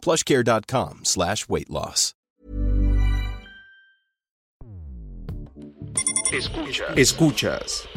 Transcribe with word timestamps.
plushcare.com 0.00 1.00
slash 1.04 1.48
weight 1.48 1.70
loss. 1.70 2.14
Escuchas. 6.32 6.96
Escuchas. 6.96 7.88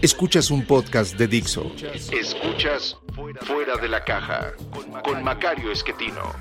Escuchas 0.00 0.50
un 0.50 0.64
podcast 0.64 1.16
de 1.18 1.26
Dixo. 1.26 1.72
Escuchas 2.12 2.96
Fuera 3.42 3.76
de 3.76 3.88
la 3.88 4.04
Caja 4.04 4.52
con 5.04 5.22
Macario 5.24 5.72
Esquetino. 5.72 6.34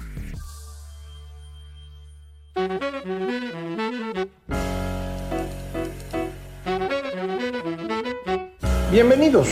Bienvenidos, 8.92 9.48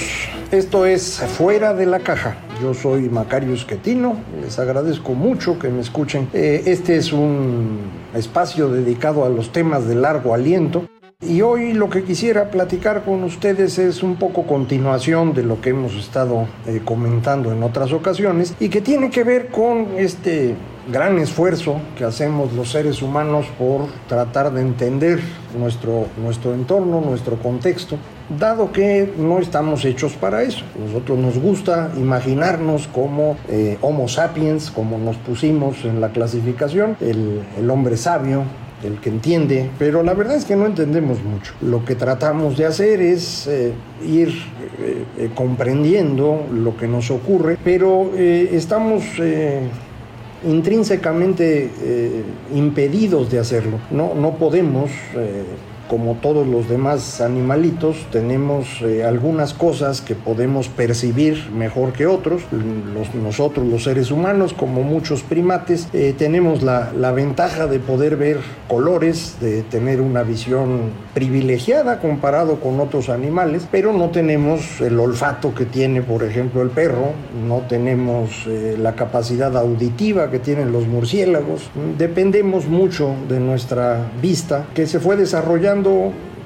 esto 0.51 0.85
es 0.85 1.19
Fuera 1.37 1.73
de 1.73 1.85
la 1.85 1.99
Caja. 1.99 2.46
Yo 2.61 2.73
soy 2.73 3.09
Macario 3.09 3.53
Esquetino, 3.53 4.15
les 4.41 4.57
agradezco 4.57 5.13
mucho 5.13 5.59
que 5.59 5.69
me 5.69 5.81
escuchen. 5.81 6.27
Eh, 6.33 6.63
este 6.65 6.95
es 6.95 7.13
un 7.13 7.79
espacio 8.15 8.69
dedicado 8.69 9.25
a 9.25 9.29
los 9.29 9.51
temas 9.51 9.87
de 9.87 9.95
largo 9.95 10.33
aliento. 10.33 10.85
Y 11.21 11.41
hoy 11.41 11.73
lo 11.73 11.89
que 11.89 12.03
quisiera 12.03 12.49
platicar 12.51 13.03
con 13.03 13.23
ustedes 13.23 13.77
es 13.79 14.03
un 14.03 14.17
poco 14.17 14.43
continuación 14.43 15.33
de 15.33 15.43
lo 15.43 15.61
que 15.61 15.71
hemos 15.71 15.95
estado 15.95 16.47
eh, 16.67 16.81
comentando 16.83 17.51
en 17.51 17.63
otras 17.63 17.91
ocasiones 17.91 18.53
y 18.59 18.69
que 18.69 18.81
tiene 18.81 19.09
que 19.09 19.23
ver 19.23 19.47
con 19.49 19.87
este 19.97 20.55
gran 20.91 21.17
esfuerzo 21.19 21.81
que 21.97 22.05
hacemos 22.05 22.53
los 22.53 22.69
seres 22.71 23.01
humanos 23.01 23.47
por 23.57 23.87
tratar 24.07 24.53
de 24.53 24.61
entender 24.61 25.19
nuestro, 25.57 26.07
nuestro 26.21 26.53
entorno, 26.53 27.01
nuestro 27.01 27.37
contexto, 27.37 27.97
dado 28.29 28.71
que 28.71 29.11
no 29.17 29.39
estamos 29.39 29.85
hechos 29.85 30.13
para 30.13 30.43
eso. 30.43 30.63
Nosotros 30.79 31.17
nos 31.17 31.39
gusta 31.39 31.91
imaginarnos 31.97 32.87
como 32.87 33.37
eh, 33.47 33.77
Homo 33.81 34.07
sapiens, 34.07 34.71
como 34.71 34.97
nos 34.97 35.15
pusimos 35.17 35.85
en 35.85 36.01
la 36.01 36.09
clasificación, 36.09 36.97
el, 36.99 37.69
hombre 37.69 37.97
sabio, 37.97 38.43
el 38.83 38.99
que 38.99 39.09
entiende, 39.09 39.69
pero 39.79 40.03
la 40.03 40.13
verdad 40.13 40.35
es 40.35 40.45
que 40.45 40.55
no 40.55 40.65
entendemos 40.65 41.23
mucho. 41.23 41.53
Lo 41.61 41.83
que 41.85 41.95
tratamos 41.95 42.57
de 42.57 42.65
hacer 42.65 43.01
es 43.01 43.47
eh, 43.47 43.73
ir 44.05 44.29
eh, 45.17 45.29
comprendiendo 45.33 46.45
lo 46.53 46.77
que 46.77 46.87
nos 46.87 47.09
ocurre, 47.09 47.57
pero 47.63 48.11
estamos 48.15 49.03
intrínsecamente 50.45 51.71
impedidos 52.53 53.31
de 53.31 53.39
hacerlo. 53.39 53.79
No, 53.89 54.13
no 54.13 54.35
podemos 54.35 54.91
como 55.87 56.15
todos 56.15 56.45
los 56.45 56.67
demás 56.69 57.21
animalitos, 57.21 57.97
tenemos 58.11 58.81
eh, 58.81 59.03
algunas 59.03 59.53
cosas 59.53 60.01
que 60.01 60.15
podemos 60.15 60.67
percibir 60.67 61.49
mejor 61.51 61.93
que 61.93 62.05
otros. 62.07 62.43
nosotros, 63.13 63.65
los 63.65 63.83
seres 63.83 64.11
humanos, 64.11 64.53
como 64.53 64.83
muchos 64.83 65.23
primates, 65.23 65.87
eh, 65.93 66.13
tenemos 66.17 66.63
la, 66.63 66.91
ventaja 67.11 67.67
de 67.67 67.79
poder 67.79 68.17
ver 68.17 68.37
colores, 68.67 69.37
de 69.39 69.63
tener 69.63 70.01
una 70.01 70.23
visión 70.23 70.91
privilegiada 71.13 71.99
comparado 71.99 72.59
con 72.59 72.79
otros 72.79 73.09
animales, 73.09 73.67
pero 73.71 73.93
no 73.93 74.09
tenemos 74.09 74.81
el 74.81 74.99
olfato 74.99 75.55
que 75.55 75.65
tiene, 75.65 76.01
por 76.01 76.23
ejemplo, 76.23 76.61
el 76.61 76.69
perro, 76.69 77.13
no 77.47 77.61
tenemos 77.67 78.45
eh, 78.45 78.75
la 78.77 78.93
capacidad 78.93 79.55
auditiva 79.57 80.29
que 80.29 80.39
tienen 80.39 80.71
los 80.71 80.85
murciélagos. 80.85 81.69
Dependemos 81.97 82.67
mucho 82.67 83.15
de 83.29 83.39
nuestra 83.39 84.11
vista, 84.21 84.65
que 84.75 84.85
se 84.85 84.99
fue 84.99 85.15
desarrollando 85.15 85.76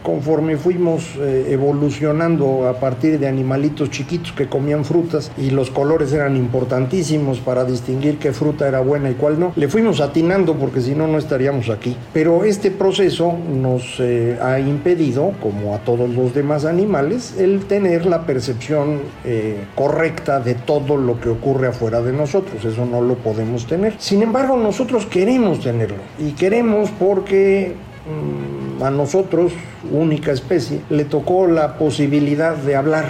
conforme 0.03 0.57
fuimos 0.57 1.15
eh, 1.19 1.47
evolucionando 1.49 2.67
a 2.67 2.79
partir 2.79 3.19
de 3.19 3.27
animalitos 3.27 3.89
chiquitos 3.89 4.31
que 4.31 4.47
comían 4.47 4.85
frutas 4.85 5.31
y 5.37 5.51
los 5.51 5.69
colores 5.69 6.11
eran 6.13 6.35
importantísimos 6.35 7.39
para 7.39 7.65
distinguir 7.65 8.17
qué 8.17 8.31
fruta 8.33 8.67
era 8.67 8.79
buena 8.81 9.09
y 9.09 9.13
cuál 9.13 9.39
no, 9.39 9.53
le 9.55 9.67
fuimos 9.67 10.01
atinando 10.01 10.55
porque 10.55 10.81
si 10.81 10.95
no, 10.95 11.07
no 11.07 11.17
estaríamos 11.17 11.69
aquí. 11.69 11.95
Pero 12.13 12.43
este 12.43 12.71
proceso 12.71 13.33
nos 13.53 13.99
eh, 13.99 14.37
ha 14.41 14.59
impedido, 14.59 15.33
como 15.41 15.75
a 15.75 15.79
todos 15.79 16.09
los 16.09 16.33
demás 16.33 16.65
animales, 16.65 17.35
el 17.37 17.65
tener 17.65 18.05
la 18.05 18.25
percepción 18.25 18.99
eh, 19.23 19.65
correcta 19.75 20.39
de 20.39 20.55
todo 20.55 20.97
lo 20.97 21.19
que 21.19 21.29
ocurre 21.29 21.67
afuera 21.67 22.01
de 22.01 22.13
nosotros. 22.13 22.63
Eso 22.65 22.85
no 22.85 23.01
lo 23.01 23.15
podemos 23.15 23.67
tener. 23.67 23.95
Sin 23.99 24.21
embargo, 24.23 24.57
nosotros 24.57 25.05
queremos 25.05 25.59
tenerlo 25.59 25.97
y 26.19 26.31
queremos 26.31 26.89
porque 26.91 27.75
Mm, 28.01 28.60
a 28.81 28.91
nosotros, 28.91 29.51
única 29.91 30.31
especie, 30.31 30.81
le 30.89 31.05
tocó 31.05 31.47
la 31.47 31.77
posibilidad 31.77 32.55
de 32.55 32.75
hablar 32.75 33.05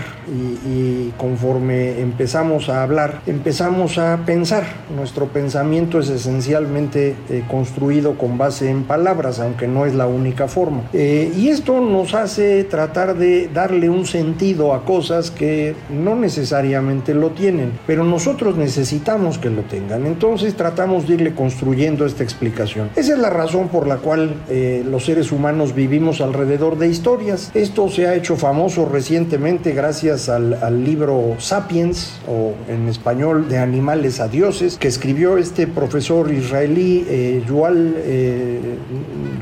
y, 0.65 1.11
conforme 1.17 1.99
empezamos 1.99 2.69
a 2.69 2.83
hablar, 2.83 3.21
empezamos 3.27 3.97
a 3.97 4.19
pensar. 4.25 4.63
Nuestro 4.95 5.27
pensamiento 5.27 5.99
es 5.99 6.09
esencialmente 6.09 7.15
eh, 7.29 7.43
construido 7.49 8.17
con 8.17 8.37
base 8.37 8.69
en 8.69 8.83
palabras, 8.83 9.39
aunque 9.39 9.67
no 9.67 9.85
es 9.85 9.93
la 9.93 10.07
única 10.07 10.47
forma. 10.47 10.83
Eh, 10.93 11.31
y 11.35 11.49
esto 11.49 11.81
nos 11.81 12.13
hace 12.13 12.63
tratar 12.63 13.17
de 13.17 13.49
darle 13.53 13.89
un 13.89 14.05
sentido 14.05 14.73
a 14.73 14.85
cosas 14.85 15.31
que 15.31 15.75
no 15.89 16.15
necesariamente 16.15 17.13
lo 17.13 17.31
tienen, 17.31 17.71
pero 17.87 18.03
nosotros 18.03 18.57
necesitamos 18.57 19.37
que 19.37 19.49
lo 19.49 19.63
tengan. 19.63 20.05
Entonces 20.05 20.55
tratamos 20.55 21.07
de 21.07 21.15
irle 21.15 21.33
construyendo 21.33 22.05
esta 22.05 22.23
explicación. 22.23 22.89
Esa 22.95 23.13
es 23.13 23.19
la 23.19 23.29
razón 23.29 23.67
por 23.67 23.87
la 23.87 23.97
cual 23.97 24.35
eh, 24.49 24.83
los 24.89 25.05
seres 25.05 25.31
humanos 25.31 25.60
vivimos 25.75 26.19
alrededor 26.19 26.77
de 26.77 26.87
historias. 26.87 27.51
Esto 27.53 27.89
se 27.89 28.07
ha 28.07 28.15
hecho 28.15 28.35
famoso 28.35 28.85
recientemente 28.85 29.73
gracias 29.73 30.27
al, 30.29 30.83
libro 30.83 31.35
Sapiens, 31.37 32.19
o 32.27 32.53
en 32.67 32.87
español 32.87 33.47
de 33.47 33.59
animales 33.59 34.19
a 34.19 34.27
dioses, 34.27 34.77
que 34.77 34.87
escribió 34.87 35.37
este 35.37 35.67
profesor 35.67 36.31
israelí 36.31 37.05
eh, 37.07 37.43
Yuval, 37.47 37.95
eh, 37.97 38.59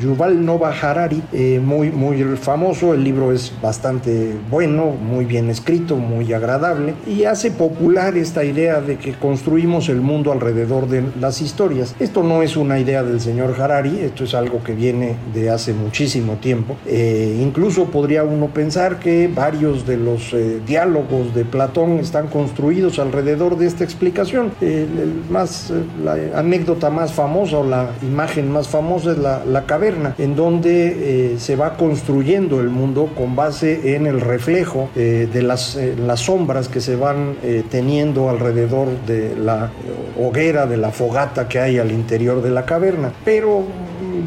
Yuval 0.02 0.46
Nova 0.46 0.72
Harari, 0.72 1.22
eh, 1.32 1.62
muy, 1.64 1.92
muy 1.92 2.22
famoso. 2.36 2.94
El 2.94 3.04
libro 3.04 3.32
es 3.32 3.54
bastante 3.62 4.34
bueno, 4.50 4.88
muy 4.88 5.24
bien 5.26 5.50
escrito, 5.50 5.96
muy 5.96 6.34
agradable, 6.34 6.96
y 7.08 7.24
hace 7.24 7.52
popular 7.52 8.18
esta 8.18 8.44
idea 8.44 8.82
de 8.82 8.98
que 8.98 9.14
construimos 9.14 9.88
el 9.88 10.02
mundo 10.02 10.32
alrededor 10.32 10.88
de 10.90 11.04
las 11.20 11.42
historias. 11.42 11.96
Esto 12.00 12.24
no 12.24 12.44
es 12.44 12.58
una 12.58 12.80
idea 12.80 13.04
del 13.04 13.22
señor 13.22 13.56
Harari, 13.60 14.00
esto 14.00 14.26
es 14.26 14.34
algo 14.34 14.62
que 14.64 14.74
viene 14.74 15.16
de 15.34 15.50
hace 15.50 15.74
muchísimo 16.00 16.36
tiempo. 16.36 16.78
Eh, 16.86 17.42
incluso 17.42 17.86
podría 17.88 18.24
uno 18.24 18.48
pensar 18.48 19.00
que 19.00 19.28
varios 19.28 19.86
de 19.86 19.98
los 19.98 20.34
eh, 20.34 20.62
diálogos 20.66 21.36
de 21.36 21.44
Platón 21.44 22.00
están 22.00 22.28
construidos 22.28 23.00
alrededor 23.00 23.58
de 23.58 23.68
esta 23.68 23.84
explicación. 23.84 24.54
el 24.62 25.24
más, 25.30 25.72
eh, 25.72 25.84
la 26.02 26.40
anécdota 26.40 26.90
más 26.90 27.12
famosa 27.12 27.58
o 27.58 27.66
la 27.66 27.90
imagen 28.02 28.50
más 28.50 28.70
famosa 28.70 29.12
es 29.12 29.18
la, 29.18 29.44
la 29.44 29.66
caverna, 29.66 30.16
en 30.18 30.38
donde 30.38 31.36
se 31.38 31.58
va 31.58 31.76
construyendo 31.76 32.62
el 32.62 32.70
mundo 32.70 33.10
con 33.18 33.36
base 33.36 33.96
en 33.96 34.08
el 34.08 34.22
reflejo 34.22 34.90
de 34.96 35.42
las, 35.44 35.78
las 35.98 36.22
sombras 36.22 36.70
que 36.70 36.80
se 36.82 36.96
van 36.96 37.36
teniendo 37.70 38.30
alrededor 38.30 38.88
de 39.06 39.36
la 39.36 39.72
hoguera, 40.18 40.66
de 40.66 40.78
la 40.78 40.92
fogata 40.92 41.48
que 41.48 41.60
hay 41.60 41.78
al 41.78 41.92
interior 41.92 42.42
de 42.42 42.52
la 42.52 42.66
caverna. 42.66 43.12
Pero 43.26 43.66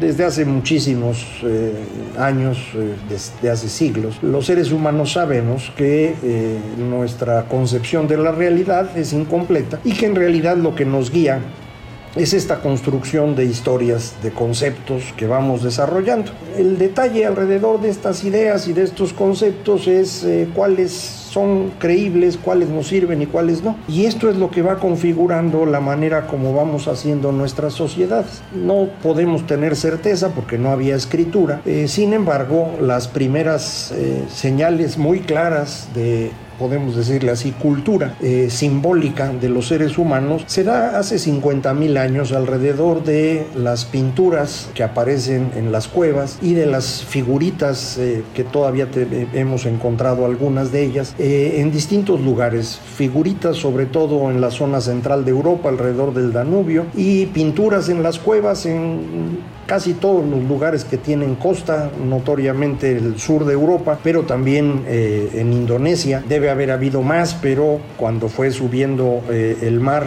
desde 0.03 0.25
hace 0.25 0.43
muchísimos 0.43 1.25
eh, 1.43 1.71
años, 2.17 2.57
eh, 2.75 2.95
desde 3.07 3.49
hace 3.49 3.69
siglos, 3.69 4.17
los 4.21 4.45
seres 4.45 4.71
humanos 4.71 5.13
sabemos 5.13 5.71
que 5.77 6.15
eh, 6.21 6.59
nuestra 6.77 7.45
concepción 7.47 8.07
de 8.07 8.17
la 8.17 8.31
realidad 8.31 8.97
es 8.97 9.13
incompleta 9.13 9.79
y 9.83 9.93
que 9.93 10.05
en 10.05 10.15
realidad 10.15 10.57
lo 10.57 10.75
que 10.75 10.83
nos 10.83 11.09
guía 11.09 11.39
es 12.17 12.33
esta 12.33 12.59
construcción 12.59 13.35
de 13.35 13.45
historias, 13.45 14.15
de 14.21 14.31
conceptos 14.31 15.13
que 15.15 15.25
vamos 15.25 15.63
desarrollando. 15.63 16.31
El 16.57 16.77
detalle 16.77 17.25
alrededor 17.25 17.81
de 17.81 17.89
estas 17.89 18.23
ideas 18.25 18.67
y 18.67 18.73
de 18.73 18.83
estos 18.83 19.13
conceptos 19.13 19.87
es 19.87 20.25
cuáles 20.53 21.22
son 21.33 21.71
creíbles, 21.79 22.37
cuáles 22.37 22.69
nos 22.69 22.87
sirven 22.87 23.21
y 23.23 23.25
cuáles 23.25 23.63
no. 23.63 23.75
Y 23.87 24.05
esto 24.05 24.29
es 24.29 24.37
lo 24.37 24.51
que 24.51 24.61
va 24.61 24.77
configurando 24.77 25.65
la 25.65 25.79
manera 25.79 26.27
como 26.27 26.53
vamos 26.53 26.87
haciendo 26.87 27.31
nuestras 27.31 27.73
sociedades. 27.73 28.43
No 28.53 28.87
podemos 29.01 29.47
tener 29.47 29.75
certeza 29.75 30.29
porque 30.29 30.59
no 30.59 30.69
había 30.69 30.95
escritura. 30.95 31.61
Eh, 31.65 31.87
sin 31.87 32.13
embargo, 32.13 32.77
las 32.79 33.07
primeras 33.07 33.91
eh, 33.91 34.23
señales 34.31 34.97
muy 34.97 35.21
claras 35.21 35.87
de 35.95 36.31
podemos 36.57 36.95
decirle 36.95 37.31
así, 37.31 37.51
cultura 37.51 38.15
eh, 38.21 38.49
simbólica 38.49 39.29
de 39.29 39.49
los 39.49 39.67
seres 39.67 39.97
humanos 39.97 40.43
se 40.47 40.63
da 40.63 40.97
hace 40.99 41.19
50 41.19 41.73
mil 41.73 41.97
años 41.97 42.31
alrededor 42.31 43.03
de 43.03 43.47
las 43.55 43.85
pinturas 43.85 44.69
que 44.73 44.83
aparecen 44.83 45.51
en 45.55 45.71
las 45.71 45.87
cuevas 45.87 46.37
y 46.41 46.53
de 46.53 46.65
las 46.65 47.03
figuritas 47.03 47.97
eh, 47.97 48.23
que 48.33 48.43
todavía 48.43 48.87
eh, 48.95 49.27
hemos 49.33 49.65
encontrado 49.65 50.25
algunas 50.25 50.71
de 50.71 50.83
ellas 50.83 51.15
en 51.17 51.71
distintos 51.71 52.21
lugares, 52.21 52.79
figuritas 52.95 53.57
sobre 53.57 53.85
todo 53.85 54.29
en 54.31 54.41
la 54.41 54.51
zona 54.51 54.81
central 54.81 55.25
de 55.25 55.31
Europa 55.31 55.69
alrededor 55.69 56.13
del 56.13 56.33
Danubio 56.33 56.85
y 56.95 57.27
pinturas 57.27 57.89
en 57.89 58.03
las 58.03 58.19
cuevas 58.19 58.65
en 58.65 59.39
casi 59.65 59.93
todos 59.93 60.25
los 60.25 60.43
lugares 60.43 60.83
que 60.83 60.97
tienen 60.97 61.35
costa, 61.35 61.91
notoriamente 62.03 62.91
el 62.91 63.19
sur 63.19 63.45
de 63.45 63.53
Europa, 63.53 63.99
pero 64.03 64.23
también 64.23 64.83
eh, 64.87 65.29
en 65.33 65.53
Indonesia. 65.53 66.23
Debe 66.27 66.49
haber 66.49 66.71
habido 66.71 67.01
más, 67.01 67.33
pero 67.35 67.79
cuando 67.97 68.27
fue 68.27 68.51
subiendo 68.51 69.21
eh, 69.29 69.57
el 69.61 69.79
mar 69.79 70.05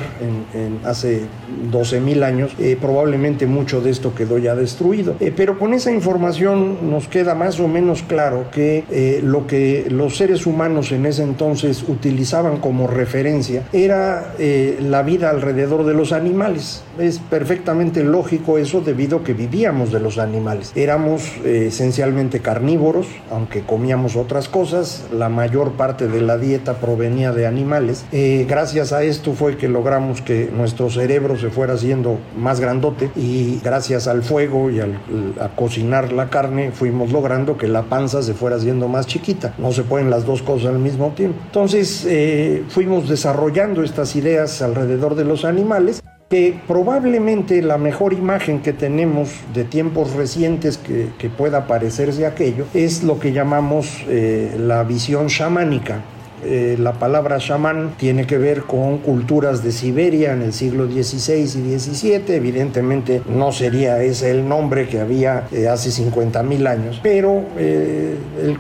en, 0.55 0.81
hace 0.85 1.23
12 1.71 2.01
mil 2.01 2.23
años, 2.23 2.53
eh, 2.59 2.77
probablemente 2.81 3.47
mucho 3.47 3.81
de 3.81 3.91
esto 3.91 4.15
quedó 4.15 4.39
ya 4.39 4.55
destruido. 4.55 5.17
pero 5.37 5.59
con 5.59 5.75
esa 5.75 5.91
información 5.91 6.91
nos 6.91 7.09
queda 7.09 7.35
más 7.35 7.61
o 7.61 7.69
menos 7.69 8.03
claro 8.03 8.47
que 8.51 9.21
lo 9.23 9.47
que 9.47 9.87
los 9.91 10.17
seres 10.17 10.47
humanos 10.47 10.93
en 10.93 11.07
ese 11.07 11.23
entonces 11.23 11.85
utilizaban 11.87 12.59
como 12.59 12.87
referencia 12.87 13.65
era 13.73 14.35
la 14.81 15.03
vida 15.03 15.31
alrededor 15.31 15.85
de 15.85 15.95
los 15.95 16.13
animales. 16.13 16.83
Es 16.99 17.19
perfectamente 17.19 18.03
lógico 18.03 18.59
eso 18.59 18.81
debido 18.81 19.19
a 19.19 19.25
que 19.25 19.35
vivíamos 19.35 19.93
de 19.93 20.01
los 20.01 20.19
animales. 20.19 20.73
Éramos 20.75 21.23
eh, 21.45 21.67
esencialmente 21.69 22.41
carnívoros, 22.41 23.07
aunque 23.31 23.63
comíamos 23.63 24.17
otras 24.17 24.49
cosas. 24.49 25.05
La 25.13 25.29
mayor 25.29 25.73
parte 25.73 26.09
de 26.09 26.21
la 26.23 26.39
dieta 26.39 26.75
provenía 26.75 27.33
de 27.33 27.47
animales. 27.47 28.07
Eh, 28.13 28.47
gracias 28.49 28.93
a 28.93 29.03
esto 29.03 29.33
fue 29.35 29.57
que 29.57 29.69
logramos 29.69 30.23
que 30.23 30.51
nuestro 30.55 30.91
cerebro 30.91 31.39
se 31.39 31.51
fuera 31.51 31.75
haciendo 31.75 32.19
más 32.37 32.61
grandote 32.61 33.11
y 33.15 33.61
gracias 33.63 34.09
al 34.09 34.23
fuego 34.23 34.71
y 34.71 34.81
al, 34.81 34.99
a 35.41 35.49
cocinar 35.49 36.13
la 36.13 36.31
carne 36.31 36.71
fuimos 36.73 37.13
logrando 37.13 37.57
que 37.57 37.69
la 37.69 37.83
panza 37.83 38.23
se 38.23 38.35
fuera 38.35 38.57
haciendo 38.57 38.89
más 38.89 39.07
chiquita. 39.07 39.55
No 39.59 39.73
se 39.73 39.83
pueden 39.83 40.11
las 40.11 40.25
dos 40.25 40.43
cosas 40.43 40.69
al 40.69 40.79
mismo 40.79 41.13
tiempo. 41.15 41.39
Entonces 41.47 42.05
eh, 42.09 42.65
fuimos 42.69 43.09
desarrollando 43.09 43.83
estas 43.83 44.17
ideas 44.17 44.63
alrededor 44.63 45.15
de 45.15 45.25
los 45.25 45.45
animales 45.45 46.03
que 46.29 46.59
probablemente 46.67 47.63
la 47.63 47.79
mejor 47.79 48.13
imagen 48.13 48.61
que 48.61 48.73
tenemos 48.73 49.31
de 49.55 49.63
tiempos 49.63 50.13
recientes 50.15 50.77
que, 50.77 51.07
pueda 51.37 51.67
parecerse 51.67 52.25
aquello 52.25 52.67
es 52.73 53.03
lo 53.03 53.19
que 53.19 53.33
llamamos 53.33 54.05
eh, 54.09 54.57
la 54.59 54.85
visión 54.85 55.27
chamánica. 55.27 56.01
Eh, 56.45 56.77
la 56.79 56.93
palabra 56.93 57.39
chamán 57.39 57.95
tiene 57.97 58.27
que 58.27 58.39
ver 58.39 58.63
con 58.63 58.99
culturas 58.99 59.63
de 59.65 59.73
Siberia 59.73 60.33
en 60.33 60.43
el 60.43 60.53
siglo 60.53 60.87
XVI 60.87 61.43
y 61.43 61.79
XVII. 61.79 62.23
Evidentemente 62.29 63.23
no 63.29 63.53
sería 63.53 64.03
ese 64.03 64.31
el 64.31 64.49
nombre 64.49 64.89
que 64.89 65.01
había 65.01 65.49
eh, 65.53 65.69
hace 65.69 65.91
50 65.91 66.43
mil 66.43 66.67
años, 66.67 67.01
pero 67.03 67.43
el, 67.59 68.59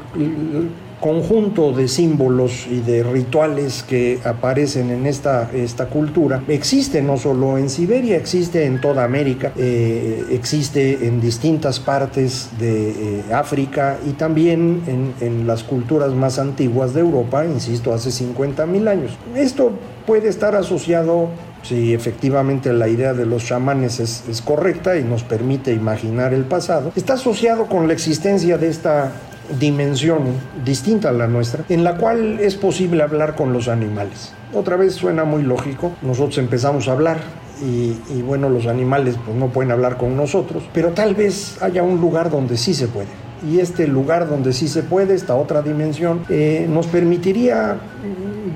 conjunto 1.01 1.73
de 1.73 1.89
símbolos 1.89 2.67
y 2.71 2.81
de 2.81 3.03
rituales 3.03 3.83
que 3.83 4.19
aparecen 4.25 4.91
en 4.91 5.07
esta, 5.07 5.51
esta 5.53 5.87
cultura 5.87 6.43
existe 6.49 7.03
no 7.03 7.17
solo 7.17 7.59
en 7.59 7.69
Siberia, 7.69 8.17
existe 8.17 8.65
en 8.65 8.81
toda 8.81 9.05
América, 9.05 9.53
eh, 9.57 10.25
existe 10.31 11.07
en 11.07 11.21
distintas 11.21 11.81
partes 11.81 12.51
de 12.59 12.91
eh, 12.91 13.23
África 13.33 13.99
y 14.07 14.13
también 14.13 14.83
en, 15.21 15.47
las 15.47 15.63
culturas 15.63 16.13
más 16.13 16.39
antiguas 16.39 16.95
de 16.95 17.01
Europa, 17.01 17.45
insisto, 17.45 17.93
hace 17.93 18.11
50 18.11 18.67
mil 18.67 18.89
años. 18.89 19.13
Esto 19.35 19.71
puede 20.07 20.29
estar 20.29 20.57
asociado 20.57 21.29
si 21.63 21.95
efectivamente 21.95 22.73
la 22.73 22.89
idea 22.89 23.13
de 23.13 23.27
los 23.27 23.45
chamanes 23.45 24.01
es, 24.01 24.25
es, 24.29 24.41
correcta 24.41 24.97
y 24.97 25.05
nos 25.05 25.23
permite 25.25 25.73
imaginar 25.73 26.33
el 26.33 26.45
pasado, 26.45 26.93
está 26.97 27.15
asociado 27.15 27.67
con 27.67 27.87
la 27.87 27.93
existencia 27.93 28.59
de 28.59 28.69
esta 28.69 29.13
dimensión 29.59 30.25
distinta 30.65 31.11
a 31.11 31.13
la 31.13 31.27
nuestra, 31.27 31.65
en 31.69 31.85
la 31.85 31.97
cual 31.97 32.39
es 32.41 32.55
posible 32.55 33.03
hablar 33.03 33.35
con 33.35 33.53
los 33.53 33.69
animales. 33.69 34.33
Otra 34.53 34.77
vez 34.77 34.95
suena 34.95 35.25
muy 35.25 35.43
lógico, 35.43 35.93
nosotros 36.03 36.39
empezamos 36.39 36.89
a 36.89 36.93
hablar 36.93 37.19
y, 37.63 38.23
bueno, 38.23 38.49
los 38.51 38.67
animales 38.67 39.17
pues 39.25 39.37
no 39.37 39.49
pueden 39.49 39.73
hablar 39.73 39.97
con 39.97 40.17
nosotros, 40.17 40.63
pero 40.75 40.91
tal 40.91 41.15
vez 41.15 41.57
haya 41.63 41.83
un 41.83 42.01
lugar 42.01 42.31
donde 42.31 42.57
sí 42.57 42.75
se 42.75 42.89
puede. 42.89 43.09
Y 43.49 43.61
este 43.61 43.87
lugar 43.87 44.29
donde 44.29 44.53
sí 44.53 44.69
se 44.69 44.83
puede, 44.83 45.15
esta 45.15 45.35
otra 45.35 45.63
dimensión, 45.63 46.25
eh, 46.29 46.67
nos 46.69 46.87
permitiría 46.87 47.77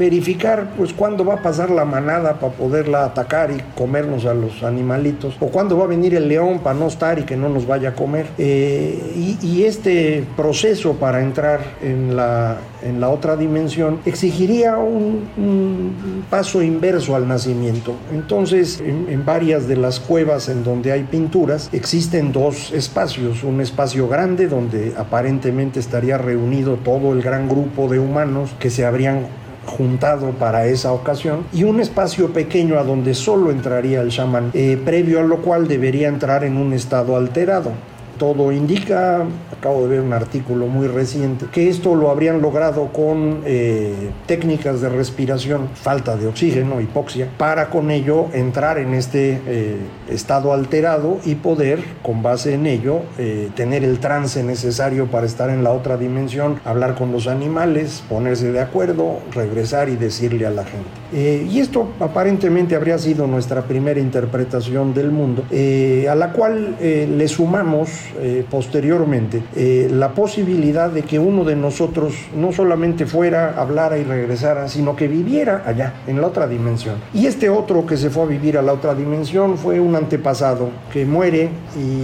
verificar 0.00 0.70
pues 0.78 0.94
cuándo 0.94 1.26
va 1.26 1.34
a 1.34 1.42
pasar 1.42 1.70
la 1.70 1.84
manada 1.84 2.40
para 2.40 2.54
poderla 2.54 3.04
atacar 3.04 3.50
y 3.50 3.60
comernos 3.76 4.24
a 4.24 4.32
los 4.32 4.62
animalitos 4.62 5.36
o 5.38 5.48
cuándo 5.48 5.76
va 5.76 5.84
a 5.84 5.88
venir 5.88 6.14
el 6.14 6.26
león 6.26 6.60
para 6.60 6.78
no 6.78 6.88
estar 6.88 7.18
y 7.18 7.24
que 7.24 7.36
no 7.36 7.50
nos 7.50 7.66
vaya 7.66 7.90
a 7.90 7.94
comer. 7.94 8.26
Eh, 8.38 9.38
y, 9.40 9.60
este 9.60 10.24
proceso 10.38 10.94
para 10.94 11.20
entrar 11.20 11.60
en 11.82 12.16
la, 12.16 12.56
en 12.82 12.98
la 12.98 13.10
otra 13.10 13.36
dimensión 13.36 14.00
exigiría 14.06 14.78
un, 14.78 15.28
paso 16.30 16.62
inverso 16.62 17.14
al 17.14 17.28
nacimiento. 17.28 17.94
Entonces 18.10 18.80
en, 18.80 19.06
en 19.10 19.26
varias 19.26 19.68
de 19.68 19.76
las 19.76 20.00
cuevas 20.00 20.48
en 20.48 20.64
donde 20.64 20.92
hay 20.92 21.02
pinturas 21.02 21.68
existen 21.72 22.32
dos 22.32 22.72
espacios. 22.72 23.44
Un 23.44 23.60
espacio 23.60 24.08
grande 24.08 24.48
donde 24.48 24.94
aparentemente 24.96 25.78
estaría 25.78 26.16
reunido 26.16 26.76
todo 26.76 27.12
el 27.12 27.20
gran 27.20 27.48
grupo 27.50 27.86
de 27.88 27.98
humanos 27.98 28.50
que 28.58 28.70
se 28.70 28.86
habrían 28.86 29.26
juntado 29.70 30.32
para 30.32 30.66
esa 30.66 30.92
ocasión 30.92 31.44
y 31.52 31.64
un 31.64 31.80
espacio 31.80 32.32
pequeño 32.32 32.78
a 32.78 32.84
donde 32.84 33.14
solo 33.14 33.50
entraría 33.50 34.00
el 34.00 34.10
chamán, 34.10 34.50
eh, 34.52 34.80
previo 34.84 35.20
a 35.20 35.22
lo 35.22 35.38
cual 35.38 35.68
debería 35.68 36.08
entrar 36.08 36.44
en 36.44 36.56
un 36.56 36.72
estado 36.72 37.16
alterado 37.16 37.72
todo 38.20 38.52
indica, 38.52 39.24
acabo 39.50 39.84
de 39.84 39.88
ver 39.88 40.00
un 40.02 40.12
artículo 40.12 40.66
muy 40.66 40.86
reciente, 40.88 41.46
que 41.50 41.70
esto 41.70 41.94
lo 41.94 42.10
habrían 42.10 42.42
logrado 42.42 42.92
con 42.92 43.40
eh, 43.46 44.10
técnicas 44.26 44.82
de 44.82 44.90
respiración, 44.90 45.70
falta 45.72 46.16
de 46.16 46.26
oxígeno, 46.26 46.82
hipoxia, 46.82 47.30
para 47.38 47.70
con 47.70 47.90
ello 47.90 48.26
entrar 48.34 48.76
en 48.76 48.92
este 48.92 49.40
eh, 49.46 49.78
estado 50.10 50.52
alterado 50.52 51.16
y 51.24 51.36
poder, 51.36 51.82
con 52.02 52.22
base 52.22 52.52
en 52.52 52.66
ello, 52.66 53.00
eh, 53.16 53.48
tener 53.56 53.84
el 53.84 53.98
trance 54.00 54.44
necesario 54.44 55.06
para 55.06 55.24
estar 55.24 55.48
en 55.48 55.64
la 55.64 55.70
otra 55.70 55.96
dimensión, 55.96 56.60
hablar 56.66 56.96
con 56.96 57.12
los 57.12 57.26
animales, 57.26 58.04
ponerse 58.06 58.52
de 58.52 58.60
acuerdo, 58.60 59.18
regresar 59.32 59.88
y 59.88 59.96
decirle 59.96 60.44
a 60.44 60.50
la 60.50 60.64
gente. 60.64 60.90
y 61.50 61.58
esto 61.58 61.88
aparentemente 62.00 62.76
habría 62.76 62.98
sido 62.98 63.26
nuestra 63.26 63.62
primera 63.62 63.98
interpretación 63.98 64.92
del 64.92 65.10
mundo, 65.10 65.42
a 65.50 66.14
la 66.14 66.32
cual 66.34 66.76
le 66.80 67.28
sumamos 67.28 68.09
eh, 68.18 68.44
posteriormente 68.48 69.42
eh, 69.56 69.88
la 69.90 70.14
posibilidad 70.14 70.90
de 70.90 71.02
que 71.02 71.18
uno 71.18 71.44
de 71.44 71.56
nosotros 71.56 72.14
no 72.36 72.52
solamente 72.52 73.06
fuera, 73.06 73.54
hablara 73.56 73.98
y 73.98 74.04
regresara, 74.04 74.68
sino 74.68 74.96
que 74.96 75.08
viviera 75.08 75.62
allá, 75.66 75.94
en 76.06 76.20
la 76.20 76.26
otra 76.26 76.46
dimensión. 76.46 76.96
Y 77.14 77.26
este 77.26 77.48
otro 77.48 77.86
que 77.86 77.96
se 77.96 78.10
fue 78.10 78.24
a 78.24 78.26
vivir 78.26 78.58
a 78.58 78.62
la 78.62 78.72
otra 78.72 78.94
dimensión 78.94 79.58
fue 79.58 79.80
un 79.80 79.94
antepasado 79.96 80.70
que 80.92 81.04
muere 81.04 81.50
y, 81.76 82.00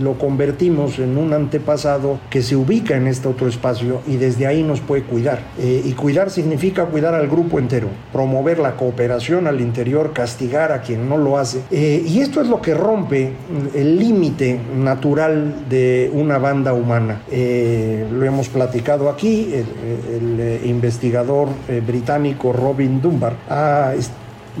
lo 0.00 0.14
convertimos 0.14 0.98
en 0.98 1.18
un 1.18 1.34
antepasado 1.34 2.20
que 2.30 2.42
se 2.42 2.56
ubica 2.56 2.96
en 2.96 3.06
este 3.06 3.28
otro 3.28 3.48
espacio 3.48 4.00
y 4.06 4.16
desde 4.16 4.46
ahí 4.46 4.62
nos 4.62 4.80
puede 4.80 5.02
cuidar. 5.02 5.40
Eh, 5.58 5.82
y 5.84 5.92
cuidar 5.92 6.30
significa 6.30 6.86
cuidar 6.86 7.14
al 7.14 7.28
grupo 7.28 7.58
entero, 7.58 7.88
promover 8.12 8.58
la 8.58 8.76
cooperación 8.76 9.46
al 9.46 9.60
interior, 9.60 10.12
castigar 10.12 10.72
a 10.72 10.80
quien 10.80 11.08
no 11.08 11.18
lo 11.18 11.38
hace. 11.38 11.62
y 11.70 12.20
esto 12.20 12.40
es 12.40 12.48
lo 12.48 12.62
que 12.62 12.72
rompe 12.72 13.32
el 13.74 13.98
límite 13.98 14.60
natural 14.76 15.39
de 15.68 16.10
una 16.12 16.38
banda 16.38 16.72
humana. 16.72 17.22
Eh, 17.30 18.06
lo 18.10 18.24
hemos 18.24 18.48
platicado 18.48 19.08
aquí, 19.08 19.52
el, 19.52 20.40
eh, 20.40 20.60
investigador 20.64 21.48
eh, 21.68 21.82
británico 21.84 22.52
Robin 22.52 23.00
Dunbar 23.00 23.34
ha 23.48 23.92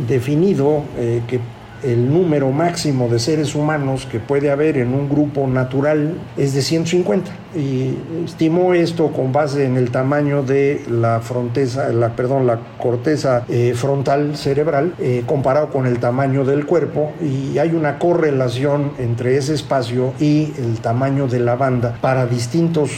definido 0.08 0.84
que 1.26 1.40
el 1.82 2.12
número 2.12 2.50
máximo 2.52 3.08
de 3.08 3.18
seres 3.18 3.54
humanos 3.54 4.06
que 4.10 4.20
puede 4.20 4.50
haber 4.50 4.76
en 4.76 4.94
un 4.94 5.08
grupo 5.08 5.46
natural 5.46 6.14
es 6.36 6.54
de 6.54 6.62
150 6.62 7.30
y 7.54 7.96
estimó 8.24 8.74
esto 8.74 9.08
con 9.08 9.32
base 9.32 9.64
en 9.64 9.76
el 9.76 9.90
tamaño 9.90 10.42
de 10.42 10.82
la 10.88 11.20
fronteza, 11.20 11.88
la, 11.90 12.10
perdón, 12.14 12.46
la 12.46 12.60
corteza 12.78 13.44
eh, 13.48 13.74
frontal 13.74 14.36
cerebral 14.36 14.94
eh, 14.98 15.22
comparado 15.26 15.70
con 15.70 15.86
el 15.86 15.98
tamaño 15.98 16.44
del 16.44 16.66
cuerpo 16.66 17.12
y 17.20 17.58
hay 17.58 17.70
una 17.72 17.98
correlación 17.98 18.92
entre 18.98 19.36
ese 19.36 19.54
espacio 19.54 20.12
y 20.20 20.52
el 20.58 20.78
tamaño 20.80 21.26
de 21.26 21.40
la 21.40 21.56
banda 21.56 21.96
para 22.00 22.26
distintos, 22.26 22.90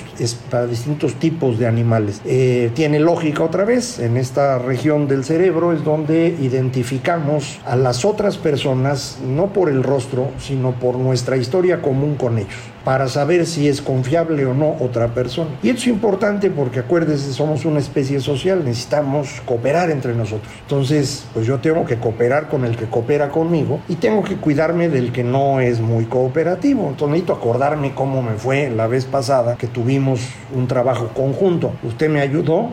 para 0.51 0.67
distintos 0.67 1.15
tipos 1.15 1.59
de 1.59 1.67
animales. 1.67 2.21
Eh, 2.25 2.71
tiene 2.75 3.01
lógica 3.01 3.43
otra 3.43 3.65
vez, 3.65 3.99
en 3.99 4.17
esta 4.17 4.59
región 4.59 5.09
del 5.09 5.25
cerebro 5.25 5.73
es 5.73 5.85
donde 5.85 6.37
identificamos 6.41 7.61
a 7.65 7.77
las 7.77 8.05
otras 8.05 8.37
personas 8.37 9.19
no 9.27 9.53
por 9.53 9.69
el 9.69 9.83
rostro, 9.83 10.31
sino 10.39 10.73
por 10.73 10.97
nuestra 10.97 11.37
historia 11.37 11.81
común 11.81 12.17
con 12.17 12.39
ellos 12.39 12.73
para 12.85 13.09
saber 13.09 13.47
si 13.47 13.69
es 13.69 13.81
confiable 13.81 14.42
o 14.45 14.55
no 14.55 14.77
otra 14.81 15.09
persona. 15.09 15.51
Y 15.63 15.69
esto 15.69 15.83
es 15.83 15.87
importante 15.89 16.51
porque 16.51 16.81
acuérdense, 16.81 17.33
somos 17.33 17.65
una 17.65 17.79
especie 17.79 18.21
social, 18.21 18.65
necesitamos 18.65 19.43
cooperar 19.45 19.91
entre 19.91 20.15
nosotros. 20.15 20.53
Entonces, 20.63 21.27
pues 21.35 21.47
yo 21.47 21.59
tengo 21.59 21.85
que 21.85 21.97
cooperar 21.97 22.49
con 22.49 22.65
el 22.65 22.77
que 22.77 22.87
coopera 22.87 23.29
conmigo 23.29 23.81
y 23.89 23.97
tengo 23.97 24.23
que 24.23 24.37
cuidarme 24.37 24.89
del 24.89 25.13
que 25.13 25.25
no 25.25 25.61
es 25.61 25.81
muy 25.81 26.05
cooperativo. 26.07 26.89
Entonces 26.89 27.09
necesito 27.09 27.35
acordarme 27.35 27.95
cómo 27.95 28.23
me 28.23 28.35
fue 28.35 28.71
la 28.71 28.87
vez 28.87 29.05
pasada 29.05 29.57
que 29.57 29.67
tuvimos 29.67 30.21
un 30.55 30.67
trabajo 30.67 31.09
conjunto. 31.09 31.73
Usted 31.83 32.09
me 32.09 32.21
ayudó, 32.21 32.69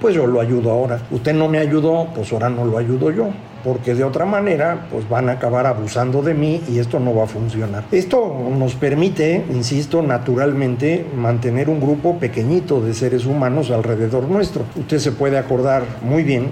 pues 0.00 0.14
yo 0.14 0.26
lo 0.26 0.40
ayudo 0.40 0.70
ahora. 0.70 1.00
Usted 1.10 1.34
no 1.34 1.48
me 1.48 1.58
ayudó, 1.58 2.08
pues 2.14 2.32
ahora 2.32 2.48
no 2.48 2.64
lo 2.64 2.78
ayudo 2.78 3.10
yo 3.10 3.30
porque 3.68 3.94
de 3.94 4.02
otra 4.02 4.24
manera 4.24 4.86
pues 4.90 5.06
van 5.10 5.28
a 5.28 5.32
acabar 5.32 5.66
abusando 5.66 6.22
de 6.22 6.32
mí 6.32 6.62
y 6.72 6.78
esto 6.78 6.98
no 6.98 7.14
va 7.14 7.24
a 7.24 7.26
funcionar. 7.26 7.84
Esto 7.92 8.34
nos 8.58 8.74
permite, 8.76 9.44
insisto, 9.50 10.00
naturalmente 10.00 11.04
mantener 11.14 11.68
un 11.68 11.78
grupo 11.78 12.18
pequeñito 12.18 12.80
de 12.80 12.94
seres 12.94 13.26
humanos 13.26 13.70
alrededor 13.70 14.24
nuestro. 14.24 14.64
Usted 14.74 14.98
se 14.98 15.12
puede 15.12 15.36
acordar 15.36 15.82
muy 16.00 16.22
bien 16.22 16.46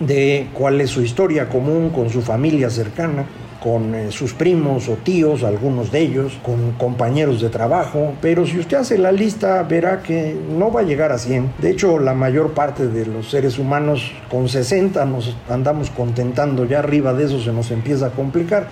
de 0.00 0.48
cuál 0.54 0.80
es 0.80 0.88
su 0.88 1.02
historia 1.02 1.50
común 1.50 1.90
con 1.90 2.08
su 2.08 2.22
familia 2.22 2.70
cercana, 2.70 3.26
con 3.62 3.94
eh, 3.94 4.10
sus 4.10 4.32
primos 4.32 4.88
o 4.88 4.94
tíos, 4.94 5.44
algunos 5.44 5.92
de 5.92 6.00
ellos, 6.00 6.38
con 6.42 6.72
compañeros 6.72 7.40
de 7.40 7.48
trabajo, 7.48 8.14
pero 8.20 8.44
si 8.44 8.58
usted 8.58 8.78
hace 8.78 8.98
la 8.98 9.12
lista 9.12 9.62
verá 9.62 10.02
que 10.02 10.36
no 10.56 10.72
va 10.72 10.80
a 10.80 10.82
llegar 10.82 11.12
a 11.12 11.18
100. 11.18 11.52
De 11.58 11.70
hecho, 11.70 11.98
la 11.98 12.14
mayor 12.14 12.52
parte 12.52 12.88
de 12.88 13.06
los 13.06 13.30
seres 13.30 13.58
humanos 13.58 14.12
con 14.30 14.48
60 14.48 15.04
nos 15.04 15.36
andamos 15.48 15.90
contentando, 15.90 16.64
ya 16.64 16.80
arriba 16.80 17.12
de 17.12 17.24
eso 17.24 17.40
se 17.40 17.52
nos 17.52 17.70
empieza 17.70 18.06
a 18.06 18.10
complicar, 18.10 18.68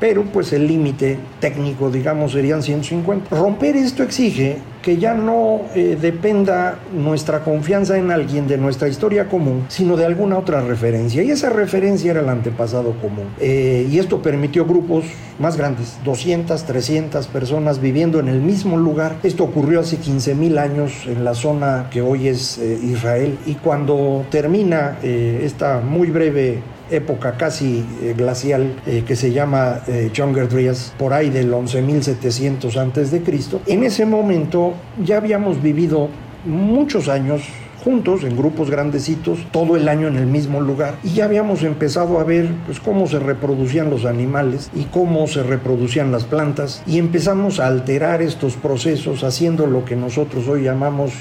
pero 0.00 0.24
pues 0.24 0.52
el 0.52 0.66
límite 0.66 1.18
técnico, 1.40 1.90
digamos, 1.90 2.32
serían 2.32 2.62
150. 2.62 3.36
Romper 3.36 3.76
esto 3.76 4.02
exige 4.02 4.58
que 4.82 4.98
ya 4.98 5.14
no 5.14 5.62
eh, 5.74 5.96
dependa 5.98 6.78
nuestra 6.92 7.44
confianza 7.44 7.96
en 7.96 8.10
alguien 8.10 8.48
de 8.48 8.58
nuestra 8.58 8.88
historia 8.88 9.28
común, 9.28 9.64
sino 9.68 9.96
de 9.96 10.04
alguna 10.04 10.36
otra 10.36 10.60
referencia. 10.60 11.22
Y 11.22 11.30
esa 11.30 11.50
referencia 11.50 12.10
era 12.10 12.20
el 12.20 12.28
antepasado 12.28 12.92
común. 13.00 13.28
Eh, 13.38 13.88
y 13.90 13.98
esto 13.98 14.20
permitió 14.20 14.66
grupos 14.66 15.04
más 15.38 15.56
grandes, 15.56 15.98
200, 16.04 16.64
300 16.64 17.26
personas 17.28 17.80
viviendo 17.80 18.18
en 18.18 18.28
el 18.28 18.40
mismo 18.40 18.76
lugar. 18.76 19.16
Esto 19.22 19.44
ocurrió 19.44 19.80
hace 19.80 19.96
15 19.96 20.34
mil 20.34 20.58
años 20.58 21.06
en 21.06 21.24
la 21.24 21.34
zona 21.34 21.86
que 21.90 22.02
hoy 22.02 22.28
es 22.28 22.58
eh, 22.58 22.78
Israel. 22.82 23.38
Y 23.46 23.54
cuando 23.54 24.26
termina 24.30 24.98
esta 25.02 25.80
muy 25.80 26.10
breve 26.10 26.60
época 26.94 27.36
casi 27.36 27.84
eh, 28.02 28.14
glacial 28.16 28.76
eh, 28.86 29.04
que 29.06 29.16
se 29.16 29.32
llama 29.32 29.80
eh, 29.86 30.10
Dryas, 30.50 30.94
por 30.98 31.12
ahí 31.12 31.30
del 31.30 31.52
11.700 31.52 32.76
antes 32.76 33.10
de 33.10 33.22
Cristo. 33.22 33.60
En 33.66 33.82
ese 33.84 34.06
momento 34.06 34.74
ya 35.02 35.16
habíamos 35.16 35.62
vivido 35.62 36.08
muchos 36.44 37.08
años 37.08 37.42
juntos, 37.82 38.22
en 38.22 38.36
grupos 38.36 38.70
grandecitos, 38.70 39.40
todo 39.50 39.76
el 39.76 39.88
año 39.88 40.06
en 40.06 40.16
el 40.16 40.26
mismo 40.26 40.60
lugar. 40.60 40.96
Y 41.02 41.14
ya 41.14 41.24
habíamos 41.24 41.62
empezado 41.62 42.20
a 42.20 42.24
ver 42.24 42.48
pues, 42.66 42.78
cómo 42.80 43.06
se 43.06 43.18
reproducían 43.18 43.90
los 43.90 44.04
animales 44.04 44.70
y 44.74 44.84
cómo 44.84 45.26
se 45.26 45.42
reproducían 45.42 46.12
las 46.12 46.24
plantas. 46.24 46.82
Y 46.86 46.98
empezamos 46.98 47.58
a 47.58 47.66
alterar 47.66 48.22
estos 48.22 48.54
procesos 48.54 49.24
haciendo 49.24 49.66
lo 49.66 49.84
que 49.84 49.96
nosotros 49.96 50.46
hoy 50.48 50.62
llamamos 50.62 51.12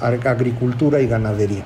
agricultura 0.00 1.00
y 1.00 1.06
ganadería. 1.06 1.64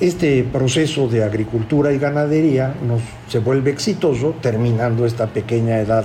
Este 0.00 0.44
proceso 0.44 1.08
de 1.08 1.24
agricultura 1.24 1.92
y 1.92 1.98
ganadería 1.98 2.72
nos, 2.86 3.00
se 3.26 3.40
vuelve 3.40 3.72
exitoso 3.72 4.36
terminando 4.40 5.04
esta 5.04 5.26
pequeña 5.26 5.80
edad 5.80 6.04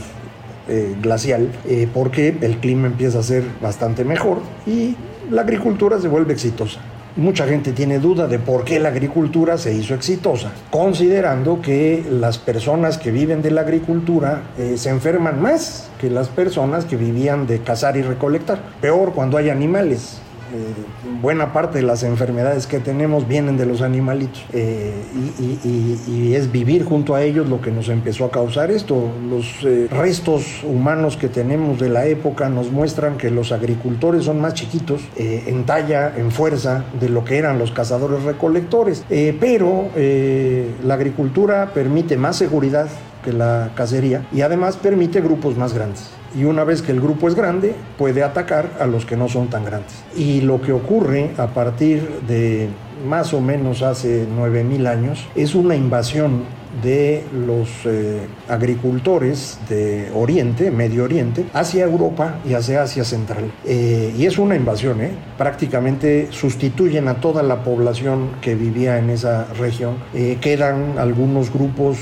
eh, 0.68 0.96
glacial 1.00 1.52
eh, 1.68 1.88
porque 1.94 2.36
el 2.42 2.58
clima 2.58 2.88
empieza 2.88 3.20
a 3.20 3.24
ser 3.24 3.44
bastante 3.62 4.04
mejor 4.04 4.40
y 4.66 4.96
la 5.30 5.44
agricultura 5.44 6.00
se 6.00 6.08
vuelve 6.08 6.34
exitosa. 6.34 6.80
Mucha 7.16 7.46
gente 7.46 7.72
tiene 7.74 8.00
duda 8.00 8.28
de 8.28 8.40
por 8.40 8.64
qué 8.64 8.80
la 8.80 8.90
agricultura 8.90 9.60
se 9.60 9.76
hizo 9.76 9.94
exitosa, 9.94 10.52
considerando 10.72 11.62
que 11.62 12.04
las 12.10 12.40
personas 12.40 12.98
que 12.98 13.12
viven 13.12 13.44
de 13.44 13.52
la 13.52 13.62
agricultura 13.62 14.42
eh, 14.58 14.74
se 14.78 14.90
enferman 14.90 15.40
más 15.40 15.92
que 16.02 16.10
las 16.10 16.30
personas 16.30 16.86
que 16.86 16.96
vivían 16.96 17.46
de 17.46 17.60
cazar 17.60 17.96
y 17.96 18.02
recolectar. 18.02 18.58
Peor 18.82 19.14
cuando 19.14 19.38
hay 19.38 19.52
animales. 19.52 20.23
Eh, 20.54 20.74
buena 21.20 21.52
parte 21.52 21.80
de 21.80 21.84
las 21.84 22.04
enfermedades 22.04 22.68
que 22.68 22.80
tenemos 22.80 23.28
vienen 23.28 23.58
de 23.58 23.66
los 23.66 23.82
animalitos. 23.82 24.46
Eh, 24.54 24.94
y, 25.40 26.34
es 26.34 26.52
vivir 26.52 26.84
junto 26.84 27.16
a 27.16 27.22
ellos 27.24 27.48
lo 27.48 27.62
que 27.62 27.72
nos 27.72 27.90
empezó 27.90 28.26
a 28.26 28.32
causar 28.32 28.70
esto. 28.72 29.10
Los 29.30 29.64
eh, 29.64 29.88
restos 29.90 30.64
humanos 30.64 31.18
que 31.18 31.28
tenemos 31.28 31.80
de 31.80 31.90
la 31.90 32.06
época 32.06 32.50
nos 32.50 32.72
muestran 32.72 33.18
que 33.18 33.30
los 33.30 33.52
agricultores 33.52 34.26
son 34.26 34.42
más 34.42 34.54
chiquitos 34.54 35.02
en 35.16 35.66
talla, 35.66 36.14
en 36.18 36.32
fuerza 36.32 36.86
de 37.00 37.10
lo 37.10 37.24
que 37.24 37.38
eran 37.38 37.60
los 37.60 37.72
cazadores 37.72 38.24
recolectores, 38.24 39.06
pero 39.40 39.90
la 39.96 40.94
agricultura 40.94 41.72
permite 41.74 42.18
más 42.18 42.38
seguridad 42.38 42.88
que 43.24 43.32
la 43.32 43.72
cacería 43.76 44.26
y 44.32 44.42
además 44.42 44.78
permite 44.78 45.22
grupos 45.22 45.56
más 45.56 45.74
grandes 45.74 46.10
y 46.36 46.46
una 46.46 46.64
vez 46.64 46.82
que 46.82 46.92
el 46.92 47.00
grupo 47.00 47.28
es 47.28 47.36
grande 47.36 47.76
puede 47.98 48.24
atacar 48.24 48.72
a 48.80 48.86
los 48.86 49.06
que 49.06 49.16
no 49.16 49.30
son 49.30 49.50
tan 49.50 49.66
grandes. 49.66 49.94
Y 50.16 50.42
lo 50.42 50.62
que 50.62 50.72
ocurre 50.72 51.32
a 51.38 51.48
partir 51.48 52.22
de 52.28 52.70
más 53.08 53.34
o 53.34 53.42
menos 53.42 53.82
hace 53.82 54.28
9.000 54.28 54.88
años 54.88 55.28
es 55.36 55.56
una 55.56 55.76
invasión 55.76 56.44
de 56.82 57.24
los 57.46 57.70
eh, 57.86 58.22
agricultores 58.50 59.60
de 59.70 60.10
Oriente, 60.16 60.72
Medio 60.72 61.04
Oriente, 61.04 61.46
hacia 61.54 61.84
Europa 61.84 62.36
y 62.48 62.54
hacia 62.54 62.84
Asia 62.84 63.04
Central. 63.04 63.52
Eh, 63.66 64.14
y 64.18 64.26
es 64.26 64.38
una 64.38 64.56
invasión, 64.56 65.02
¿eh? 65.02 65.12
prácticamente 65.38 66.30
sustituyen 66.32 67.08
a 67.08 67.16
toda 67.16 67.44
la 67.44 67.64
población 67.64 68.30
que 68.42 68.56
vivía 68.56 68.98
en 68.98 69.10
esa 69.10 69.48
región. 69.60 69.96
quedan 70.42 70.98
algunos 70.98 71.52
grupos 71.52 71.98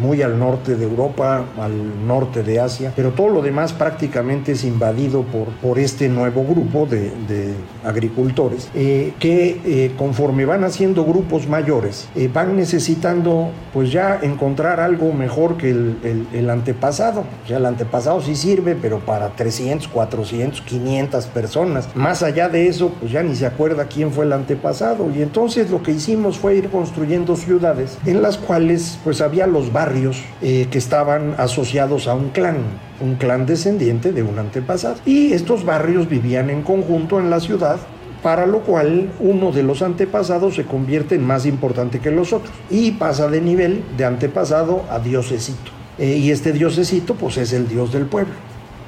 muy 0.00 0.22
al 0.22 0.38
norte 0.38 0.76
de 0.76 0.84
Europa, 0.84 1.44
al 1.58 2.06
norte 2.06 2.42
de 2.42 2.60
Asia, 2.60 2.92
pero 2.96 3.10
todo 3.10 3.28
lo 3.28 3.42
demás 3.42 3.72
prácticamente 3.72 4.52
es 4.52 4.64
invadido 4.64 5.22
por, 5.22 5.48
por 5.60 5.78
este 5.78 6.08
nuevo 6.08 6.44
grupo 6.44 6.86
de, 6.86 7.10
de 7.28 7.54
agricultores 7.84 8.68
que 8.72 9.92
conforme 9.98 10.44
van 10.44 10.64
haciendo 10.64 11.04
grupos 11.04 11.48
mayores, 11.48 12.08
van 12.32 12.56
necesitando 12.56 13.50
pues 13.72 13.92
ya 13.92 13.99
encontrar 14.22 14.80
algo 14.80 15.12
mejor 15.12 15.56
que 15.56 15.70
el, 15.70 16.50
antepasado. 16.50 17.24
O 17.44 17.46
sea, 17.46 17.58
el 17.58 17.66
antepasado 17.66 18.20
sí 18.20 18.34
sirve, 18.34 18.76
pero 18.80 19.00
para 19.00 19.30
300, 19.30 19.88
400, 19.88 20.60
500 20.62 21.26
personas. 21.26 21.88
Más 21.94 22.22
allá 22.22 22.48
de 22.48 22.66
eso, 22.68 22.92
pues 23.00 23.12
ya 23.12 23.22
ni 23.22 23.34
se 23.34 23.46
acuerda 23.46 23.86
quién 23.86 24.12
fue 24.12 24.24
el 24.24 24.32
antepasado. 24.32 25.10
Y 25.14 25.22
entonces 25.22 25.70
lo 25.70 25.82
que 25.82 25.92
hicimos 25.92 26.38
fue 26.38 26.56
ir 26.56 26.70
construyendo 26.70 27.36
ciudades 27.36 27.98
en 28.06 28.22
las 28.22 28.36
cuales 28.36 28.98
pues 29.04 29.20
había 29.20 29.46
los 29.46 29.72
barrios 29.72 30.22
eh, 30.42 30.66
que 30.70 30.78
estaban 30.78 31.34
asociados 31.38 32.08
a 32.08 32.14
un 32.14 32.30
clan 32.30 32.58
un 33.00 33.14
clan 33.14 33.46
descendiente 33.46 34.12
de 34.12 34.22
un 34.22 34.38
antepasado. 34.38 34.96
Y 35.06 35.32
estos 35.32 35.64
barrios 35.64 36.08
vivían 36.08 36.50
en 36.50 36.62
conjunto 36.62 37.18
en 37.18 37.30
la 37.30 37.40
ciudad 37.40 37.78
para 38.22 38.46
lo 38.46 38.60
cual 38.60 39.10
uno 39.20 39.52
de 39.52 39.62
los 39.62 39.82
antepasados 39.82 40.54
se 40.54 40.64
convierte 40.64 41.14
en 41.14 41.26
más 41.26 41.46
importante 41.46 42.00
que 42.00 42.10
los 42.10 42.32
otros 42.32 42.52
y 42.70 42.92
pasa 42.92 43.28
de 43.28 43.40
nivel 43.40 43.82
de 43.96 44.04
antepasado 44.04 44.84
a 44.90 44.98
diosecito. 44.98 45.70
Eh, 45.98 46.16
y 46.16 46.30
este 46.30 46.52
diosecito 46.52 47.14
pues 47.14 47.36
es 47.36 47.52
el 47.52 47.68
dios 47.68 47.92
del 47.92 48.06
pueblo. 48.06 48.34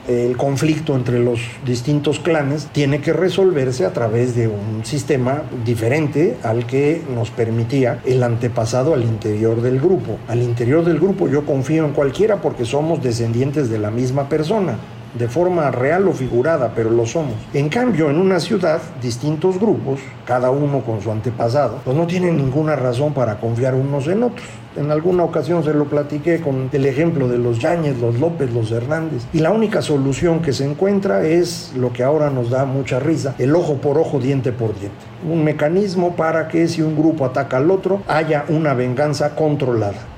El 0.08 0.36
conflicto 0.36 0.96
entre 0.96 1.20
los 1.20 1.40
distintos 1.64 2.18
clanes 2.18 2.66
tiene 2.72 3.00
que 3.00 3.12
resolverse 3.12 3.84
a 3.84 3.92
través 3.92 4.34
de 4.34 4.48
un 4.48 4.84
sistema 4.84 5.42
diferente 5.64 6.36
al 6.42 6.66
que 6.66 7.00
nos 7.14 7.30
permitía 7.30 8.00
el 8.04 8.24
antepasado 8.24 8.94
al 8.94 9.04
interior 9.04 9.62
del 9.62 9.78
grupo. 9.78 10.18
Al 10.26 10.42
interior 10.42 10.84
del 10.84 10.98
grupo 10.98 11.28
yo 11.28 11.46
confío 11.46 11.84
en 11.84 11.92
cualquiera 11.92 12.42
porque 12.42 12.64
somos 12.64 13.00
descendientes 13.00 13.70
de 13.70 13.78
la 13.78 13.92
misma 13.92 14.28
persona 14.28 14.76
de 15.18 15.28
forma 15.28 15.70
real 15.70 16.08
o 16.08 16.12
figurada, 16.12 16.72
pero 16.74 16.90
lo 16.90 17.06
somos. 17.06 17.34
En 17.52 17.68
cambio, 17.68 18.10
en 18.10 18.18
una 18.18 18.40
ciudad, 18.40 18.80
distintos 19.00 19.58
grupos, 19.58 20.00
cada 20.24 20.50
uno 20.50 20.80
con 20.80 21.00
su 21.00 21.10
antepasado, 21.10 21.80
pues 21.84 21.96
no 21.96 22.06
tienen 22.06 22.36
ninguna 22.36 22.76
razón 22.76 23.12
para 23.12 23.38
confiar 23.38 23.74
unos 23.74 24.06
en 24.08 24.22
otros. 24.22 24.46
En 24.74 24.90
alguna 24.90 25.24
ocasión 25.24 25.62
se 25.62 25.74
lo 25.74 25.84
platiqué 25.84 26.40
con 26.40 26.70
el 26.72 26.86
ejemplo 26.86 27.28
de 27.28 27.36
los 27.36 27.58
Yáñez, 27.58 27.98
los 27.98 28.18
López, 28.18 28.50
los 28.52 28.70
Hernández. 28.70 29.22
Y 29.34 29.40
la 29.40 29.50
única 29.50 29.82
solución 29.82 30.40
que 30.40 30.54
se 30.54 30.64
encuentra 30.64 31.26
es 31.26 31.72
lo 31.76 31.92
que 31.92 32.02
ahora 32.02 32.30
nos 32.30 32.48
da 32.48 32.64
mucha 32.64 32.98
risa, 32.98 33.34
el 33.38 33.54
ojo 33.54 33.74
por 33.76 33.98
ojo, 33.98 34.18
diente 34.18 34.50
por 34.50 34.74
diente. 34.78 34.96
Un 35.30 35.44
mecanismo 35.44 36.16
para 36.16 36.48
que 36.48 36.68
si 36.68 36.80
un 36.80 36.96
grupo 36.96 37.26
ataca 37.26 37.58
al 37.58 37.70
otro, 37.70 38.00
haya 38.08 38.46
una 38.48 38.72
venganza 38.72 39.34
controlada 39.34 40.11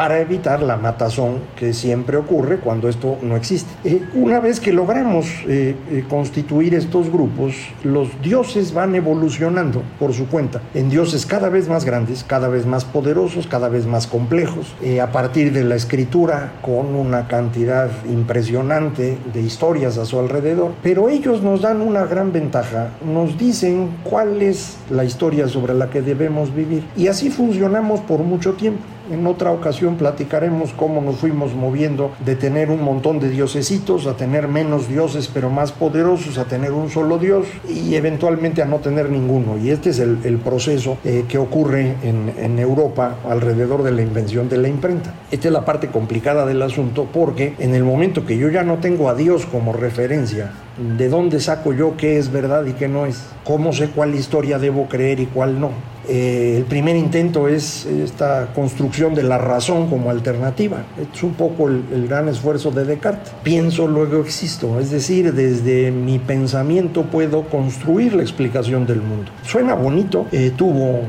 para 0.00 0.18
evitar 0.18 0.62
la 0.62 0.78
matazón 0.78 1.40
que 1.56 1.74
siempre 1.74 2.16
ocurre 2.16 2.56
cuando 2.56 2.88
esto 2.88 3.18
no 3.20 3.36
existe. 3.36 3.70
Eh, 3.84 4.02
una 4.14 4.40
vez 4.40 4.58
que 4.58 4.72
logramos 4.72 5.26
eh, 5.46 5.76
eh, 5.90 6.04
constituir 6.08 6.74
estos 6.74 7.12
grupos, 7.12 7.54
los 7.84 8.08
dioses 8.22 8.72
van 8.72 8.94
evolucionando 8.94 9.82
por 9.98 10.14
su 10.14 10.26
cuenta 10.26 10.62
en 10.72 10.88
dioses 10.88 11.26
cada 11.26 11.50
vez 11.50 11.68
más 11.68 11.84
grandes, 11.84 12.24
cada 12.24 12.48
vez 12.48 12.64
más 12.64 12.86
poderosos, 12.86 13.46
cada 13.46 13.68
vez 13.68 13.84
más 13.84 14.06
complejos, 14.06 14.74
a 15.02 15.12
partir 15.12 15.52
de 15.52 15.64
la 15.64 15.74
escritura 15.74 16.52
con 16.62 16.94
una 16.94 17.28
cantidad 17.28 17.90
impresionante 18.08 19.18
de 19.34 19.42
historias 19.42 19.98
a 19.98 20.06
su 20.06 20.18
alrededor, 20.18 20.72
pero 20.82 21.10
ellos 21.10 21.42
nos 21.42 21.60
dan 21.60 21.82
una 21.82 22.06
gran 22.06 22.32
ventaja, 22.32 22.88
nos 23.04 23.36
dicen 23.36 23.90
cuál 24.02 24.40
es 24.40 24.78
la 24.88 25.04
historia 25.04 25.46
sobre 25.46 25.74
la 25.74 25.90
que 25.90 26.00
debemos 26.00 26.54
vivir 26.54 26.84
y 26.96 27.08
así 27.08 27.28
funcionamos 27.28 28.00
por 28.00 28.20
mucho 28.20 28.54
tiempo. 28.54 28.80
En 29.10 29.26
otra 29.26 29.50
ocasión 29.50 29.89
platicaremos 29.96 30.72
cómo 30.72 31.00
nos 31.00 31.16
fuimos 31.16 31.54
moviendo 31.54 32.12
de 32.24 32.36
tener 32.36 32.70
un 32.70 32.82
montón 32.82 33.20
de 33.20 33.30
diosesitos 33.30 34.06
a 34.06 34.16
tener 34.16 34.48
menos 34.48 34.88
dioses 34.88 35.30
pero 35.32 35.50
más 35.50 35.72
poderosos, 35.72 36.38
a 36.38 36.44
tener 36.44 36.72
un 36.72 36.90
solo 36.90 37.18
dios 37.18 37.46
y 37.68 37.94
eventualmente 37.94 38.62
a 38.62 38.66
no 38.66 38.78
tener 38.78 39.10
ninguno. 39.10 39.58
Y 39.58 39.70
este 39.70 39.90
es 39.90 39.98
el, 39.98 40.40
proceso 40.44 40.96
eh, 41.04 41.24
que 41.28 41.38
ocurre 41.38 41.96
en, 42.02 42.32
en 42.38 42.58
Europa 42.58 43.16
alrededor 43.28 43.82
de 43.82 43.92
la 43.92 44.02
invención 44.02 44.48
de 44.48 44.58
la 44.58 44.68
imprenta. 44.68 45.14
Esta 45.30 45.48
es 45.48 45.52
la 45.52 45.64
parte 45.64 45.88
complicada 45.88 46.46
del 46.46 46.62
asunto 46.62 47.08
porque 47.12 47.54
en 47.58 47.74
el 47.74 47.84
momento 47.84 48.24
que 48.24 48.38
yo 48.38 48.48
ya 48.48 48.62
no 48.62 48.78
tengo 48.78 49.08
a 49.08 49.14
Dios 49.14 49.46
como 49.46 49.72
referencia, 49.72 50.52
¿de 50.96 51.08
dónde 51.08 51.40
saco 51.40 51.72
yo 51.72 51.96
qué 51.96 52.18
es 52.18 52.32
verdad 52.32 52.64
y 52.66 52.72
qué 52.72 52.88
no 52.88 53.06
es? 53.06 53.22
¿Cómo 53.44 53.72
sé 53.72 53.88
cuál 53.88 54.14
historia 54.14 54.58
debo 54.58 54.88
creer 54.88 55.20
y 55.20 55.26
cuál 55.26 55.60
no? 55.60 55.70
Eh, 56.12 56.56
el 56.56 56.64
primer 56.64 56.96
intento 56.96 57.46
es 57.46 57.86
esta 57.86 58.48
construcción 58.52 59.14
de 59.14 59.22
la 59.22 59.38
razón 59.38 59.88
como 59.88 60.10
alternativa. 60.10 60.78
Es 61.00 61.22
un 61.22 61.34
poco 61.34 61.68
el, 61.68 62.08
gran 62.08 62.28
esfuerzo 62.28 62.72
de 62.72 62.84
Descartes. 62.84 63.32
Pienso, 63.44 63.86
luego 63.86 64.20
existo. 64.20 64.80
Es 64.80 64.90
decir, 64.90 65.32
desde 65.32 65.92
mi 65.92 66.18
pensamiento 66.18 67.04
puedo 67.04 67.44
construir 67.44 68.14
la 68.14 68.22
explicación 68.22 68.86
del 68.86 69.02
mundo. 69.02 69.30
Suena 69.44 69.74
bonito, 69.74 70.26
eh, 70.32 70.50
tuvo 70.56 71.02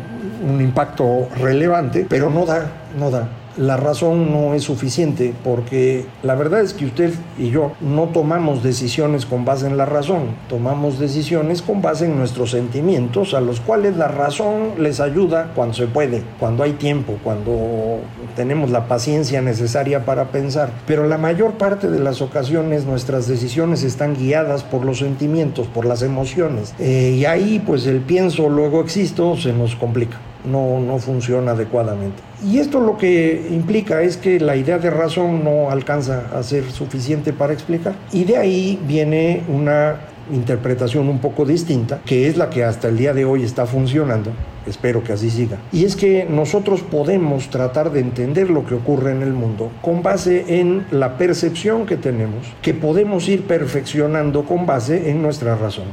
un 0.48 0.62
impacto 0.62 1.28
relevante, 1.40 2.06
pero 2.08 2.30
no 2.30 2.46
da, 2.46 2.72
no 3.00 3.10
da 3.10 3.28
la 3.58 3.78
razón 3.78 4.32
no 4.32 4.54
es 4.54 4.64
suficiente 4.64 5.34
porque 5.44 6.06
la 6.24 6.36
verdad 6.36 6.62
es 6.62 6.74
que 6.74 6.86
usted 6.86 7.14
y 7.38 7.50
yo 7.50 7.72
no 7.82 8.06
tomamos 8.06 8.64
decisiones 8.64 9.26
con 9.26 9.46
base 9.46 9.68
en 9.68 9.78
la 9.78 9.86
razón, 9.86 10.24
tomamos 10.48 11.00
decisiones 11.00 11.62
con 11.62 11.82
base 11.82 12.06
en 12.06 12.18
nuestros 12.18 12.52
sentimientos 12.52 13.34
a 13.34 13.42
los 13.42 13.60
cuales 13.60 13.98
la 13.98 14.08
razón 14.08 14.72
les 14.78 15.00
ayuda 15.00 15.52
cuando 15.56 15.74
se 15.74 15.88
puede, 15.88 16.24
cuando 16.40 16.64
hay 16.64 16.74
tiempo, 16.74 17.18
cuando 17.24 18.00
tenemos 18.36 18.70
la 18.70 18.88
paciencia 18.88 19.42
necesaria 19.42 20.06
para 20.06 20.26
pensar. 20.32 20.72
Pero 20.88 21.08
la 21.08 21.18
mayor 21.18 21.54
parte 21.54 21.90
de 21.90 22.00
las 22.00 22.22
ocasiones 22.22 22.86
nuestras 22.86 23.28
decisiones 23.28 23.84
están 23.84 24.16
guiadas 24.16 24.64
por 24.64 24.86
los 24.86 25.00
sentimientos, 25.00 25.68
por 25.68 25.86
las 25.86 26.02
emociones. 26.02 26.74
Eh, 26.80 27.16
y 27.18 27.26
ahí 27.26 27.62
pues 27.66 27.86
el 27.88 28.00
pienso, 28.00 28.50
luego 28.50 28.82
existo, 28.82 29.38
se 29.38 29.54
nos 29.54 29.76
complica 29.76 30.18
no, 30.46 30.80
no 30.80 30.98
funciona 31.00 31.52
adecuadamente. 31.52 32.22
Y 32.46 32.60
esto 32.60 32.80
lo 32.80 32.98
que 32.98 33.48
implica 33.52 34.02
es 34.02 34.18
que 34.18 34.40
la 34.40 34.56
idea 34.56 34.80
de 34.80 34.90
razón 34.90 35.44
no 35.44 35.70
alcanza 35.70 36.26
a 36.34 36.44
ser 36.44 36.72
suficiente 36.72 37.34
para 37.34 37.54
explicar. 37.54 37.94
Y 38.12 38.24
de 38.24 38.38
ahí 38.38 38.80
viene 38.88 39.44
una 39.48 39.98
interpretación 40.32 41.10
un 41.10 41.20
poco 41.20 41.46
distinta, 41.46 42.00
que 42.06 42.28
es 42.28 42.38
la 42.38 42.50
que 42.50 42.64
hasta 42.64 42.88
el 42.88 42.98
día 42.98 43.14
de 43.14 43.26
hoy 43.26 43.44
está 43.44 43.66
funcionando. 43.66 44.32
Espero 44.68 45.04
que 45.04 45.14
así 45.14 45.30
siga. 45.30 45.58
Y 45.72 45.86
es 45.86 45.96
que 45.96 46.26
nosotros 46.30 46.82
podemos 46.82 47.50
tratar 47.50 47.92
de 47.92 48.00
entender 48.00 48.50
lo 48.50 48.66
que 48.66 48.76
ocurre 48.76 49.12
en 49.12 49.24
el 49.24 49.34
mundo 49.34 49.72
con 49.82 50.04
base 50.04 50.60
en 50.60 50.86
la 50.92 51.18
percepción 51.18 51.86
que 51.86 51.98
tenemos, 51.98 52.46
que 52.62 52.74
podemos 52.74 53.28
ir 53.28 53.44
perfeccionando 53.44 54.44
con 54.44 54.66
base 54.66 55.10
en 55.10 55.22
nuestra 55.22 55.56
razón. 55.56 55.86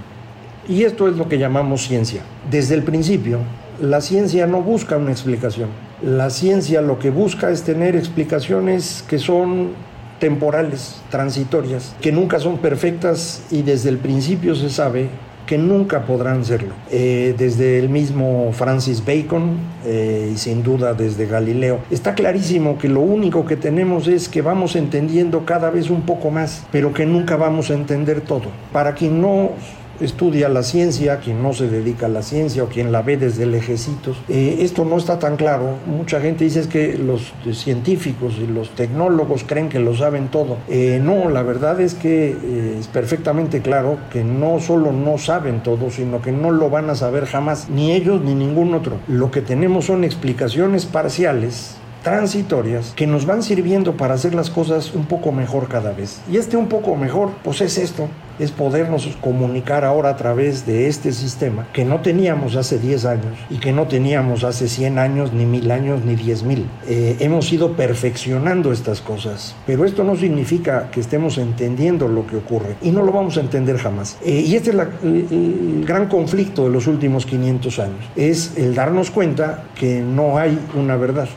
Y 0.69 0.83
esto 0.83 1.09
es 1.09 1.17
lo 1.17 1.29
que 1.29 1.39
llamamos 1.39 1.83
ciencia. 1.83 2.21
Desde 2.51 2.75
el 2.75 2.83
principio, 2.83 3.39
la 3.81 4.01
ciencia 4.01 4.47
no 4.47 4.63
busca 4.63 4.97
una 4.97 5.11
explicación. 5.11 5.69
La 6.03 6.31
ciencia 6.31 6.81
lo 6.81 6.99
que 6.99 7.11
busca 7.11 7.51
es 7.51 7.63
tener 7.63 7.97
explicaciones 7.97 9.05
que 9.09 9.19
son 9.19 9.71
temporales, 10.19 11.01
transitorias, 11.11 11.95
que 12.01 12.13
nunca 12.13 12.41
son 12.41 12.59
perfectas 12.59 13.43
y 13.51 13.63
desde 13.63 13.89
el 13.91 13.99
principio 13.99 14.55
se 14.55 14.69
sabe 14.71 15.09
que 15.47 15.57
nunca 15.57 16.05
podrán 16.05 16.45
serlo. 16.45 16.75
Eh, 16.91 17.35
desde 17.39 17.79
el 17.79 17.89
mismo 17.89 18.53
Francis 18.53 19.03
Bacon 19.03 19.57
eh, 19.87 20.33
y 20.35 20.37
sin 20.37 20.63
duda 20.63 20.93
desde 20.93 21.25
Galileo, 21.27 21.79
está 21.91 22.15
clarísimo 22.15 22.77
que 22.77 22.89
lo 22.89 23.01
único 23.01 23.47
que 23.47 23.57
tenemos 23.57 24.09
es 24.09 24.29
que 24.29 24.43
vamos 24.43 24.77
entendiendo 24.77 25.47
cada 25.47 25.71
vez 25.71 25.89
un 25.89 26.03
poco 26.03 26.31
más, 26.31 26.67
pero 26.71 26.93
que 26.93 27.07
nunca 27.07 27.37
vamos 27.37 27.71
a 27.71 27.75
entender 27.75 28.21
todo. 28.21 28.51
Para 28.73 28.95
quien 28.95 29.23
no 29.23 29.53
estudia 30.01 30.49
la 30.49 30.63
ciencia, 30.63 31.19
quien 31.19 31.43
no 31.43 31.53
se 31.53 31.69
dedica 31.69 32.07
a 32.07 32.09
la 32.09 32.23
ciencia 32.23 32.65
o 32.65 32.69
quien 32.69 32.93
la 32.93 33.03
ve 33.03 33.17
desde 33.17 33.47
lejecitos. 33.47 34.17
Eh, 34.29 34.59
esto 34.61 34.85
no 34.85 34.97
está 34.97 35.19
tan 35.19 35.37
claro. 35.37 35.77
Mucha 35.87 36.21
gente 36.21 36.45
dice 36.45 36.69
que 36.69 36.97
los 36.97 37.33
científicos 37.53 38.35
y 38.39 38.47
los 38.47 38.71
tecnólogos 38.71 39.45
creen 39.45 39.69
que 39.69 39.79
lo 39.79 39.97
saben 39.97 40.29
todo. 40.29 40.59
Eh, 40.69 41.01
no, 41.03 41.29
la 41.29 41.43
verdad 41.43 41.81
es 41.81 41.95
que 41.95 42.31
eh, 42.31 42.77
es 42.79 42.89
perfectamente 42.89 43.61
claro 43.61 43.99
que 44.13 44.25
no 44.25 44.61
solo 44.61 44.93
no 44.93 45.19
saben 45.19 45.63
todo, 45.63 45.91
sino 45.91 46.23
que 46.23 46.33
no 46.33 46.51
lo 46.51 46.71
van 46.71 46.91
a 46.91 46.95
saber 46.95 47.27
jamás, 47.27 47.69
ni 47.69 47.93
ellos 47.93 48.23
ni 48.23 48.35
ningún 48.35 48.75
otro. 48.75 48.97
Lo 49.09 49.31
que 49.31 49.41
tenemos 49.41 49.87
son 49.87 50.05
explicaciones 50.05 50.87
parciales 50.87 51.77
transitorias 52.03 52.93
que 52.95 53.07
nos 53.07 53.27
van 53.27 53.43
sirviendo 53.43 53.97
para 53.97 54.15
hacer 54.15 54.35
las 54.35 54.51
cosas 54.51 54.95
un 54.95 55.07
poco 55.07 55.33
mejor 55.33 55.69
cada 55.69 55.93
vez. 55.93 56.21
Y 56.31 56.37
este 56.37 56.57
un 56.57 56.69
poco 56.69 56.97
mejor, 56.97 57.31
pues 57.43 57.61
es 57.61 57.79
esto, 57.79 58.09
es 58.39 58.53
podernos 58.53 59.09
comunicar 59.21 59.85
ahora 59.85 60.11
a 60.11 60.17
través 60.17 60.67
de 60.67 60.87
este 60.87 61.13
sistema 61.13 61.67
que 61.73 61.85
no 61.85 62.01
teníamos 62.01 62.57
hace 62.57 62.79
10 62.79 63.05
años 63.05 63.39
y 63.51 63.59
que 63.59 63.73
no 63.73 63.89
teníamos 63.89 64.45
hace 64.45 64.69
100 64.69 64.99
años, 64.99 65.33
ni 65.33 65.45
mil 65.45 65.71
años, 65.71 66.05
ni 66.05 66.15
10 66.15 66.43
mil. 66.45 66.67
Eh, 66.87 67.17
hemos 67.21 67.53
ido 67.53 67.73
perfeccionando 67.73 68.73
estas 68.73 69.01
cosas, 69.01 69.55
pero 69.67 69.85
esto 69.85 70.05
no 70.05 70.17
significa 70.17 70.91
que 70.91 71.01
estemos 71.01 71.39
entendiendo 71.39 72.09
lo 72.09 72.27
que 72.27 72.37
ocurre 72.37 72.77
y 72.83 72.91
no 72.91 73.03
lo 73.03 73.13
vamos 73.13 73.37
a 73.37 73.41
entender 73.41 73.79
jamás. 73.79 74.17
Eh, 74.25 74.45
y 74.47 74.55
este 74.55 74.71
es 74.71 74.77
el 75.03 75.85
gran 75.85 76.09
conflicto 76.09 76.65
de 76.65 76.71
los 76.71 76.87
últimos 76.87 77.27
500 77.27 77.79
años, 77.79 78.05
es 78.15 78.57
el 78.57 78.75
darnos 78.75 79.11
cuenta 79.11 79.65
que 79.75 80.01
no 80.01 80.39
hay 80.39 80.59
una 80.75 80.97
verdad 80.97 81.29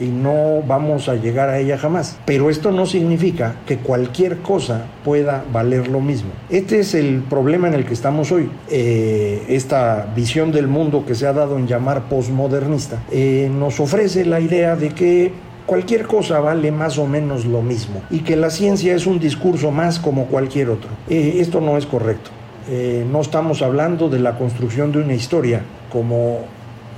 y 0.00 0.06
no 0.06 0.62
vamos 0.66 1.08
a 1.08 1.14
llegar 1.14 1.48
a 1.48 1.58
ella 1.58 1.78
jamás. 1.78 2.18
Pero 2.24 2.50
esto 2.50 2.72
no 2.72 2.86
significa 2.86 3.56
que 3.66 3.78
cualquier 3.78 4.38
cosa 4.38 4.86
pueda 5.04 5.44
valer 5.52 5.88
lo 5.88 6.00
mismo. 6.00 6.30
Este 6.50 6.80
es 6.80 6.94
el 6.94 7.22
problema 7.22 7.68
en 7.68 7.74
el 7.74 7.84
que 7.84 7.94
estamos 7.94 8.32
hoy. 8.32 8.50
Eh, 8.70 9.44
esta 9.48 10.12
visión 10.14 10.52
del 10.52 10.68
mundo 10.68 11.04
que 11.06 11.14
se 11.14 11.26
ha 11.26 11.32
dado 11.32 11.58
en 11.58 11.66
llamar 11.66 12.08
posmodernista 12.08 13.02
eh, 13.10 13.50
nos 13.52 13.80
ofrece 13.80 14.24
la 14.24 14.40
idea 14.40 14.76
de 14.76 14.90
que 14.90 15.32
cualquier 15.66 16.06
cosa 16.06 16.40
vale 16.40 16.70
más 16.70 16.98
o 16.98 17.06
menos 17.06 17.44
lo 17.44 17.60
mismo 17.60 18.00
y 18.10 18.20
que 18.20 18.36
la 18.36 18.48
ciencia 18.48 18.94
es 18.94 19.06
un 19.06 19.18
discurso 19.18 19.70
más 19.70 19.98
como 19.98 20.26
cualquier 20.26 20.70
otro. 20.70 20.90
Eh, 21.08 21.36
esto 21.40 21.60
no 21.60 21.76
es 21.76 21.86
correcto. 21.86 22.30
no 23.10 23.20
estamos 23.22 23.62
hablando 23.62 24.10
de 24.10 24.18
la 24.18 24.36
construcción 24.36 24.92
de 24.92 24.98
una 24.98 25.14
historia 25.14 25.62
como 25.90 26.40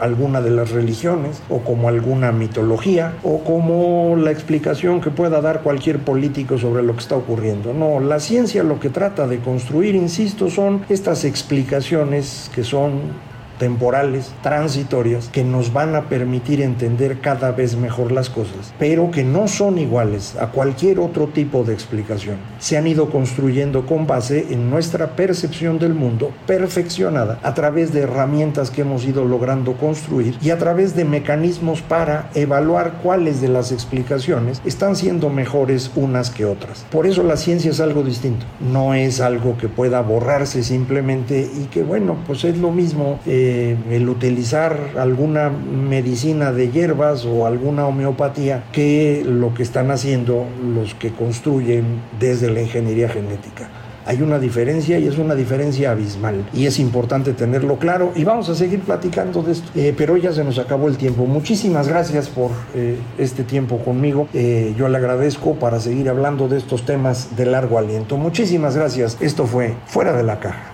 alguna 0.01 0.41
de 0.41 0.51
las 0.51 0.71
religiones 0.71 1.43
o 1.49 1.61
como 1.61 1.89
alguna 1.89 2.33
mitología 2.33 3.15
o 3.23 3.45
como 3.45 4.17
la 4.17 4.31
explicación 4.31 5.01
que 5.01 5.11
pueda 5.11 5.41
dar 5.41 5.63
cualquier 5.63 5.99
político 5.99 6.59
sobre 6.59 6.83
lo 6.83 6.95
que 6.95 7.01
está 7.01 7.17
ocurriendo. 7.17 7.73
No, 7.73 8.01
la 8.01 8.21
ciencia 8.21 8.63
lo 8.63 8.81
que 8.81 8.91
trata 8.91 9.27
de 9.27 9.39
construir, 9.39 9.95
insisto, 9.95 10.51
son 10.51 10.83
estas 10.89 11.25
explicaciones 11.25 12.51
que 12.55 12.65
son 12.65 13.30
temporales, 13.61 14.33
transitorias, 14.43 15.29
que 15.29 15.45
nos 15.45 15.73
van 15.73 15.95
a 15.95 16.09
permitir 16.09 16.63
entender 16.63 17.21
cada 17.21 17.53
vez 17.53 17.77
mejor 17.77 18.11
las 18.11 18.31
cosas, 18.31 18.75
pero 18.79 19.13
que 19.13 19.23
no 19.23 19.47
son 19.47 19.79
iguales 19.79 20.35
a 20.41 20.49
cualquier 20.49 20.99
otro 20.99 21.29
tipo 21.29 21.63
de 21.63 21.75
explicación. 21.75 22.39
Se 22.59 22.77
han 22.77 22.89
ido 22.89 23.11
construyendo 23.11 23.87
con 23.87 24.07
base 24.07 24.47
en 24.51 24.71
nuestra 24.71 25.15
percepción 25.15 25.79
del 25.79 25.95
mundo 25.95 26.33
perfeccionada 26.47 27.39
a 27.43 27.55
través 27.55 27.93
de 27.93 28.01
herramientas 28.01 28.71
que 28.71 28.81
hemos 28.81 29.05
ido 29.05 29.25
logrando 29.25 29.75
construir 29.75 30.37
y 30.41 30.51
a 30.51 30.59
través 30.59 30.97
de 30.97 31.05
mecanismos 31.05 31.83
para 31.83 32.31
evaluar 32.35 32.95
cuáles 33.03 33.41
de 33.43 33.49
las 33.49 33.73
explicaciones 33.73 34.63
están 34.65 34.97
siendo 34.97 35.29
mejores 35.29 35.91
unas 35.95 36.31
que 36.31 36.47
otras. 36.47 36.87
Por 36.91 37.07
eso 37.07 37.23
la 37.23 37.37
ciencia 37.37 37.71
es 37.71 37.81
algo 37.81 38.03
distinto, 38.03 38.47
no 38.61 38.95
es 38.95 39.21
algo 39.21 39.59
que 39.59 39.69
pueda 39.69 40.01
borrarse 40.01 40.63
simplemente 40.63 41.47
y 41.55 41.67
que 41.67 41.83
bueno, 41.83 42.17
pues 42.27 42.45
es 42.45 42.57
lo 42.57 42.71
mismo. 42.71 43.21
Eh, 43.51 43.77
el 43.91 44.09
utilizar 44.09 44.79
alguna 44.97 45.51
medicina 45.51 46.53
de 46.53 46.71
hierbas 46.71 47.25
o 47.25 47.47
alguna 47.47 47.85
homeopatía 47.85 48.63
que 48.71 49.25
lo 49.27 49.55
que 49.55 49.65
están 49.65 49.91
haciendo 49.91 50.47
los 50.73 50.95
que 50.95 51.11
construyen 51.11 51.85
desde 52.21 52.49
la 52.49 52.63
ingeniería 52.63 53.09
genética. 53.09 53.69
hay 54.07 54.23
una 54.23 54.39
diferencia 54.39 54.99
y 54.99 55.07
es 55.07 55.19
una 55.19 55.35
diferencia 55.35 55.91
abismal. 55.91 56.45
Y 56.55 56.67
es 56.67 56.79
importante 56.79 57.33
tenerlo 57.33 57.77
claro 57.77 58.13
y 58.15 58.25
vamos 58.25 58.49
a 58.49 58.55
seguir 58.55 58.81
platicando 58.81 59.43
de 59.43 59.53
esto. 59.53 59.69
Eh, 59.75 59.95
pero 59.97 60.17
ya 60.17 60.33
se 60.33 60.45
nos 60.45 60.59
acabó 60.59 60.87
el 60.87 60.97
tiempo. 60.97 61.27
Muchísimas 61.27 61.89
gracias 61.89 62.29
por 62.29 62.51
eh, 62.75 62.97
este 63.19 63.43
tiempo 63.43 63.79
conmigo. 63.79 64.29
Yo 64.33 64.89
le 64.89 64.97
agradezco 64.97 65.55
para 65.55 65.81
seguir 65.81 66.09
hablando 66.09 66.47
de 66.47 66.59
estos 66.59 66.85
temas 66.87 67.37
de 67.37 67.47
largo 67.47 67.79
aliento. 67.79 68.17
Muchísimas 68.17 68.77
gracias. 68.77 69.17
Esto 69.21 69.47
fue 69.47 69.75
Fuera 69.87 70.17
de 70.17 70.23
la 70.23 70.39
Caja. 70.39 70.70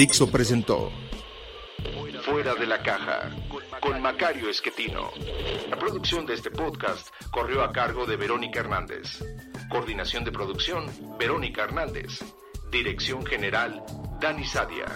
Dixo 0.00 0.30
presentó 0.30 0.90
Fuera 2.24 2.54
de 2.54 2.66
la 2.66 2.82
caja 2.82 3.28
con 3.82 4.00
Macario 4.00 4.48
Esquetino. 4.48 5.10
La 5.68 5.78
producción 5.78 6.24
de 6.24 6.32
este 6.32 6.50
podcast 6.50 7.08
corrió 7.30 7.62
a 7.62 7.70
cargo 7.70 8.06
de 8.06 8.16
Verónica 8.16 8.60
Hernández. 8.60 9.22
Coordinación 9.68 10.24
de 10.24 10.32
producción, 10.32 10.86
Verónica 11.18 11.64
Hernández. 11.64 12.20
Dirección 12.72 13.26
general, 13.26 13.84
Dani 14.18 14.46
Sadia. 14.46 14.86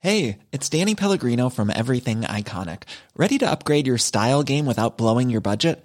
Hey, 0.00 0.38
it's 0.50 0.68
Danny 0.68 0.96
Pellegrino 0.96 1.48
from 1.48 1.70
Everything 1.70 2.22
Iconic. 2.22 2.82
Ready 3.16 3.38
to 3.38 3.48
upgrade 3.48 3.86
your 3.86 3.98
style 3.98 4.42
game 4.42 4.66
without 4.66 4.98
blowing 4.98 5.30
your 5.30 5.40
budget? 5.40 5.84